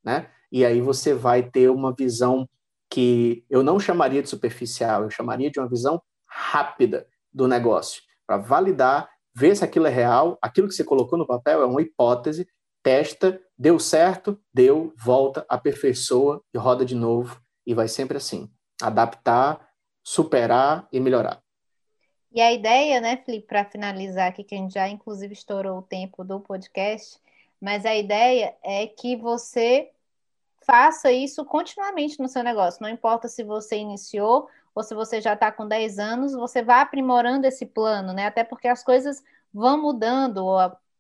né? 0.05 0.31
E 0.53 0.67
aí 0.67 0.83
você 0.83 1.15
vai 1.15 1.43
ter 1.43 1.71
uma 1.71 1.95
visão 1.95 2.47
que 2.91 3.43
eu 3.49 3.63
não 3.63 3.81
chamaria 3.81 4.23
de 4.23 4.29
superficial, 4.29 5.05
eu 5.05 5.11
chamaria 5.11 5.51
de 5.51 5.59
uma 5.59 5.67
visão 5.67 6.01
rápida 6.29 7.09
do 7.33 7.49
negócio, 7.49 8.03
para 8.27 8.37
validar, 8.37 9.09
ver 9.35 9.57
se 9.57 9.65
aquilo 9.65 9.87
é 9.87 9.91
real, 9.91 10.39
aquilo 10.43 10.69
que 10.69 10.75
você 10.75 10.85
colocou 10.85 11.19
no 11.19 11.27
papel 11.27 11.63
é 11.63 11.65
uma 11.65 11.81
hipótese, 11.81 12.47
testa, 12.83 13.41
deu 13.57 13.79
certo, 13.79 14.39
deu, 14.53 14.93
volta, 14.95 15.47
aperfeiçoa 15.49 16.43
e 16.53 16.59
roda 16.59 16.85
de 16.85 16.95
novo, 16.95 17.41
e 17.67 17.73
vai 17.73 17.89
sempre 17.89 18.19
assim, 18.19 18.51
adaptar, 18.83 19.67
superar 20.05 20.87
e 20.93 21.01
melhorar. 21.01 21.43
E 22.31 22.43
a 22.43 22.53
ideia, 22.53 23.01
né, 23.01 23.17
Felipe, 23.25 23.47
para 23.47 23.65
finalizar 23.65 24.29
aqui, 24.29 24.45
que 24.45 24.55
a 24.55 24.59
gente 24.59 24.75
já 24.75 24.87
inclusive 24.87 25.33
estourou 25.33 25.79
o 25.79 25.83
tempo 25.83 26.23
do 26.23 26.41
podcast, 26.41 27.19
mas 27.59 27.87
a 27.87 27.95
ideia 27.95 28.55
é 28.63 28.87
que 28.87 29.17
você 29.17 29.91
faça 30.65 31.13
isso 31.13 31.45
continuamente 31.45 32.21
no 32.21 32.29
seu 32.29 32.43
negócio. 32.43 32.83
Não 32.83 32.89
importa 32.89 33.29
se 33.29 33.43
você 33.43 33.77
iniciou 33.77 34.49
ou 34.75 34.83
se 34.83 34.95
você 34.95 35.21
já 35.21 35.35
está 35.35 35.53
com 35.53 35.67
10 35.67 35.99
anos, 35.99 36.33
você 36.33 36.63
vai 36.63 36.81
aprimorando 36.81 37.47
esse 37.47 37.67
plano, 37.67 38.13
né? 38.13 38.27
Até 38.27 38.43
porque 38.43 38.69
as 38.69 38.83
coisas 38.83 39.23
vão 39.53 39.81
mudando. 39.81 40.47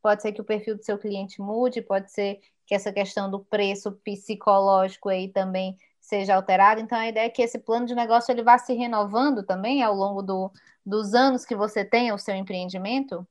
Pode 0.03 0.23
ser 0.23 0.33
que 0.33 0.41
o 0.41 0.45
perfil 0.45 0.77
do 0.77 0.85
seu 0.85 0.99
cliente 0.99 1.41
mude, 1.41 1.81
pode 1.81 2.11
ser 2.11 2.41
que 2.67 2.75
essa 2.75 2.93
questão 2.93 3.31
do 3.31 3.41
preço 3.41 3.93
psicológico 4.05 5.09
aí 5.09 5.29
também 5.29 5.77
seja 6.01 6.35
alterada. 6.35 6.81
Então, 6.81 6.99
a 6.99 7.09
ideia 7.09 7.27
é 7.27 7.31
que 7.31 7.43
esse 7.43 7.59
plano 7.59 7.87
de 7.87 7.95
negócio 7.95 8.33
ele 8.33 8.43
vá 8.43 8.59
se 8.59 8.75
renovando 8.75 9.43
também 9.43 9.83
ao 9.83 9.95
longo 9.95 10.23
do, 10.23 10.51
dos 10.85 11.15
anos 11.15 11.45
que 11.45 11.55
você 11.55 11.85
tem 11.85 12.13
o 12.13 12.19
seu 12.19 12.35
empreendimento. 12.35 13.27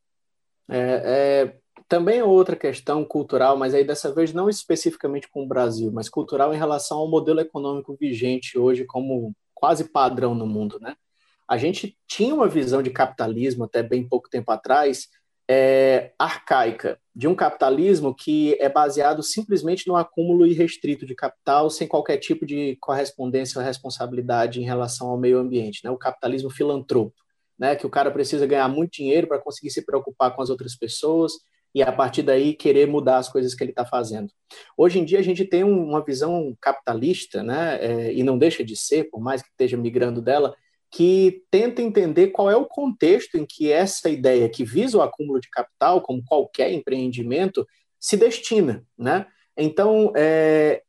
É, 0.70 0.80
é, 0.80 1.56
também 1.92 2.20
é 2.20 2.24
outra 2.24 2.56
questão 2.56 3.04
cultural, 3.04 3.58
mas 3.58 3.74
aí 3.74 3.84
dessa 3.84 4.14
vez 4.14 4.32
não 4.32 4.48
especificamente 4.48 5.28
com 5.30 5.44
o 5.44 5.46
Brasil, 5.46 5.92
mas 5.92 6.08
cultural 6.08 6.54
em 6.54 6.58
relação 6.58 7.00
ao 7.00 7.10
modelo 7.10 7.42
econômico 7.42 7.98
vigente 8.00 8.58
hoje 8.58 8.86
como 8.86 9.36
quase 9.54 9.84
padrão 9.84 10.34
no 10.34 10.48
mundo, 10.48 10.80
né? 10.80 10.96
A 11.46 11.58
gente 11.58 11.98
tinha 12.08 12.34
uma 12.34 12.48
visão 12.48 12.82
de 12.82 12.92
capitalismo 12.92 13.66
até 13.66 13.84
bem 13.84 14.08
pouco 14.08 14.30
tempo 14.30 14.50
atrás, 14.54 15.10
é, 15.50 16.14
arcaica, 16.18 16.98
de 17.14 17.28
um 17.28 17.36
capitalismo 17.36 18.16
que 18.16 18.56
é 18.62 18.70
baseado 18.70 19.22
simplesmente 19.22 19.86
no 19.86 19.98
acúmulo 19.98 20.48
irrestrito 20.48 21.06
de 21.06 21.14
capital, 21.14 21.70
sem 21.70 21.90
qualquer 21.90 22.20
tipo 22.20 22.46
de 22.46 22.78
correspondência 22.80 23.60
ou 23.60 23.66
responsabilidade 23.66 24.62
em 24.62 24.64
relação 24.64 25.10
ao 25.10 25.18
meio 25.18 25.38
ambiente, 25.38 25.82
né? 25.84 25.92
O 25.92 25.98
capitalismo 25.98 26.50
filantropo, 26.50 27.18
né? 27.60 27.76
Que 27.76 27.86
o 27.86 27.90
cara 27.90 28.10
precisa 28.10 28.48
ganhar 28.48 28.70
muito 28.70 28.94
dinheiro 28.94 29.28
para 29.28 29.40
conseguir 29.40 29.72
se 29.72 29.86
preocupar 29.86 30.34
com 30.34 30.42
as 30.42 30.50
outras 30.50 30.74
pessoas 30.74 31.34
e 31.74 31.82
a 31.82 31.92
partir 31.92 32.24
daí 32.24 32.54
querer 32.54 32.88
mudar 32.88 33.18
as 33.18 33.30
coisas 33.30 33.56
que 33.56 33.64
ele 33.64 33.72
está 33.72 33.86
fazendo. 33.86 34.32
Hoje 34.78 35.00
em 35.00 35.06
dia 35.06 35.20
a 35.20 35.24
gente 35.24 35.46
tem 35.46 35.64
uma 35.64 36.04
visão 36.04 36.56
capitalista, 36.60 37.42
né, 37.42 37.78
é, 37.82 38.14
e 38.14 38.24
não 38.24 38.38
deixa 38.38 38.64
de 38.64 38.76
ser, 38.76 39.10
por 39.10 39.22
mais 39.22 39.42
que 39.42 39.50
esteja 39.50 39.78
migrando 39.78 40.22
dela, 40.22 40.54
que 40.92 41.44
tenta 41.50 41.82
entender 41.82 42.28
qual 42.28 42.52
é 42.52 42.56
o 42.56 42.66
contexto 42.66 43.36
em 43.36 43.46
que 43.46 43.72
essa 43.72 44.10
ideia 44.10 44.50
que 44.50 44.66
visa 44.66 44.98
o 44.98 45.02
acúmulo 45.02 45.40
de 45.40 45.50
capital, 45.50 46.02
como 46.02 46.24
qualquer 46.26 46.74
empreendimento, 46.74 47.66
se 47.98 48.18
destina, 48.18 48.84
né? 48.98 49.26
Então, 49.56 50.12
é, 50.18 50.82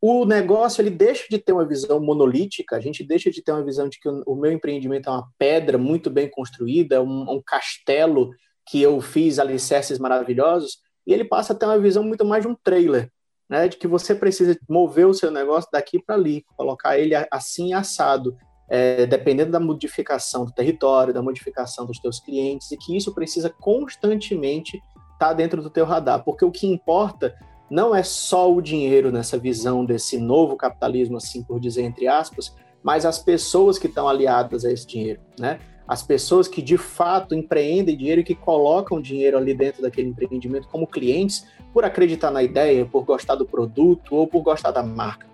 o 0.00 0.26
negócio 0.26 0.82
ele 0.82 0.90
deixa 0.90 1.24
de 1.30 1.38
ter 1.38 1.52
uma 1.52 1.66
visão 1.66 1.98
monolítica, 1.98 2.76
a 2.76 2.80
gente 2.80 3.02
deixa 3.02 3.30
de 3.30 3.42
ter 3.42 3.52
uma 3.52 3.64
visão 3.64 3.88
de 3.88 3.98
que 3.98 4.08
o, 4.08 4.22
o 4.26 4.36
meu 4.36 4.52
empreendimento 4.52 5.08
é 5.08 5.12
uma 5.12 5.28
pedra 5.38 5.78
muito 5.78 6.10
bem 6.10 6.28
construída, 6.28 7.02
um, 7.02 7.36
um 7.36 7.42
castelo 7.44 8.30
que 8.66 8.82
eu 8.82 9.00
fiz 9.00 9.38
alicerces 9.38 9.98
maravilhosos, 9.98 10.78
e 11.06 11.12
ele 11.12 11.24
passa 11.24 11.52
a 11.52 11.56
ter 11.56 11.66
uma 11.66 11.78
visão 11.78 12.02
muito 12.02 12.24
mais 12.24 12.42
de 12.42 12.48
um 12.48 12.54
trailer, 12.54 13.10
né, 13.48 13.68
de 13.68 13.76
que 13.76 13.86
você 13.86 14.14
precisa 14.14 14.58
mover 14.68 15.06
o 15.06 15.14
seu 15.14 15.30
negócio 15.30 15.70
daqui 15.72 16.02
para 16.02 16.16
ali, 16.16 16.44
colocar 16.56 16.98
ele 16.98 17.14
assim 17.30 17.72
assado, 17.72 18.36
é, 18.68 19.06
dependendo 19.06 19.52
da 19.52 19.60
modificação 19.60 20.44
do 20.44 20.52
território, 20.52 21.14
da 21.14 21.22
modificação 21.22 21.86
dos 21.86 22.00
teus 22.00 22.18
clientes, 22.18 22.72
e 22.72 22.76
que 22.76 22.96
isso 22.96 23.14
precisa 23.14 23.48
constantemente 23.48 24.76
estar 25.12 25.28
tá 25.28 25.32
dentro 25.32 25.62
do 25.62 25.70
teu 25.70 25.84
radar, 25.84 26.24
porque 26.24 26.44
o 26.44 26.50
que 26.50 26.66
importa 26.66 27.36
não 27.70 27.94
é 27.94 28.02
só 28.02 28.52
o 28.52 28.60
dinheiro 28.60 29.12
nessa 29.12 29.38
visão 29.38 29.84
desse 29.84 30.18
novo 30.18 30.56
capitalismo, 30.56 31.16
assim 31.16 31.42
por 31.42 31.60
dizer 31.60 31.82
entre 31.82 32.08
aspas, 32.08 32.54
mas 32.82 33.04
as 33.04 33.18
pessoas 33.18 33.78
que 33.78 33.86
estão 33.86 34.08
aliadas 34.08 34.64
a 34.64 34.70
esse 34.70 34.86
dinheiro, 34.86 35.20
né? 35.38 35.58
As 35.86 36.02
pessoas 36.02 36.48
que 36.48 36.60
de 36.60 36.76
fato 36.76 37.34
empreendem 37.34 37.96
dinheiro 37.96 38.20
e 38.20 38.24
que 38.24 38.34
colocam 38.34 39.00
dinheiro 39.00 39.36
ali 39.38 39.54
dentro 39.54 39.82
daquele 39.82 40.08
empreendimento 40.08 40.68
como 40.68 40.86
clientes 40.86 41.46
por 41.72 41.84
acreditar 41.84 42.30
na 42.30 42.42
ideia, 42.42 42.84
por 42.86 43.04
gostar 43.04 43.34
do 43.34 43.46
produto 43.46 44.14
ou 44.14 44.26
por 44.26 44.42
gostar 44.42 44.70
da 44.70 44.82
marca. 44.82 45.26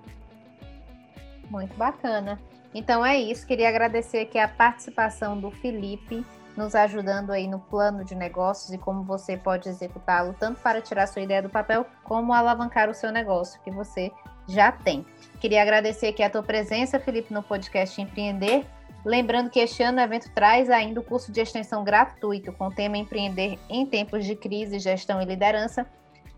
Muito 1.48 1.74
bacana. 1.76 2.40
Então 2.74 3.04
é 3.04 3.18
isso, 3.20 3.46
queria 3.46 3.68
agradecer 3.68 4.20
aqui 4.20 4.38
a 4.38 4.48
participação 4.48 5.38
do 5.38 5.50
Felipe, 5.50 6.24
nos 6.56 6.74
ajudando 6.74 7.30
aí 7.30 7.46
no 7.46 7.58
plano 7.58 8.04
de 8.04 8.14
negócios 8.14 8.72
e 8.72 8.78
como 8.78 9.02
você 9.02 9.36
pode 9.36 9.68
executá-lo, 9.68 10.34
tanto 10.38 10.60
para 10.60 10.80
tirar 10.80 11.06
sua 11.06 11.22
ideia 11.22 11.42
do 11.42 11.48
papel, 11.48 11.86
como 12.02 12.32
alavancar 12.32 12.88
o 12.90 12.94
seu 12.94 13.10
negócio, 13.10 13.60
que 13.62 13.70
você 13.70 14.10
já 14.48 14.72
tem. 14.72 15.04
Queria 15.40 15.62
agradecer 15.62 16.08
aqui 16.08 16.22
a 16.22 16.30
tua 16.30 16.42
presença, 16.42 16.98
Felipe, 16.98 17.32
no 17.32 17.42
podcast 17.42 18.00
Empreender. 18.00 18.64
Lembrando 19.04 19.50
que 19.50 19.58
este 19.58 19.82
ano 19.82 19.98
o 19.98 20.00
evento 20.00 20.30
traz 20.32 20.70
ainda 20.70 21.00
o 21.00 21.02
curso 21.02 21.32
de 21.32 21.40
extensão 21.40 21.82
gratuito 21.82 22.52
com 22.52 22.68
o 22.68 22.72
tema 22.72 22.96
Empreender 22.96 23.58
em 23.68 23.84
Tempos 23.84 24.24
de 24.24 24.36
Crise, 24.36 24.78
Gestão 24.78 25.20
e 25.20 25.24
Liderança. 25.24 25.84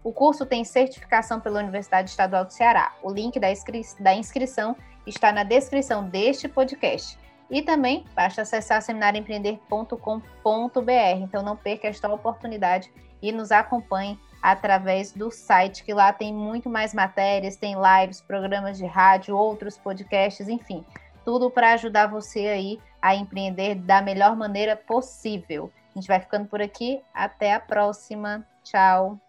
O 0.03 0.13
curso 0.13 0.47
tem 0.47 0.65
certificação 0.65 1.41
pela 1.41 1.61
Universidade 1.61 2.09
Estadual 2.09 2.47
do 2.47 2.53
Ceará. 2.53 2.95
O 3.03 3.11
link 3.11 3.39
da, 3.39 3.51
inscri 3.51 3.83
da 4.01 4.15
inscrição 4.15 4.75
está 5.07 5.31
na 5.31 5.43
descrição 5.43 6.09
deste 6.09 6.49
podcast. 6.49 7.19
E 7.51 7.61
também 7.61 8.07
basta 8.15 8.41
acessar 8.41 8.81
seminarioempreender.com.br. 8.81 11.21
Então 11.21 11.43
não 11.43 11.57
perca 11.57 11.89
esta 11.89 12.11
oportunidade 12.11 12.91
e 13.21 13.31
nos 13.31 13.53
acompanhe 13.53 14.19
através 14.43 15.13
do 15.13 15.31
site, 15.31 15.85
que 15.85 15.93
lá 15.93 16.15
tem 16.15 16.33
muito 16.33 16.71
mais 16.71 16.95
matérias, 16.95 17.57
tem 17.57 17.75
lives, 17.75 18.23
programas 18.23 18.79
de 18.79 18.87
rádio, 18.87 19.37
outros 19.37 19.77
podcasts, 19.77 20.49
enfim 20.49 20.83
tudo 21.25 21.51
para 21.51 21.73
ajudar 21.73 22.07
você 22.07 22.47
aí 22.49 22.81
a 23.01 23.15
empreender 23.15 23.75
da 23.75 24.01
melhor 24.01 24.37
maneira 24.37 24.77
possível. 24.77 25.73
A 25.95 25.99
gente 25.99 26.09
vai 26.09 26.21
ficando 26.21 26.49
por 26.49 26.61
aqui. 26.61 27.01
Até 27.13 27.55
a 27.55 27.61
próxima. 27.61 28.47
Tchau. 28.63 29.21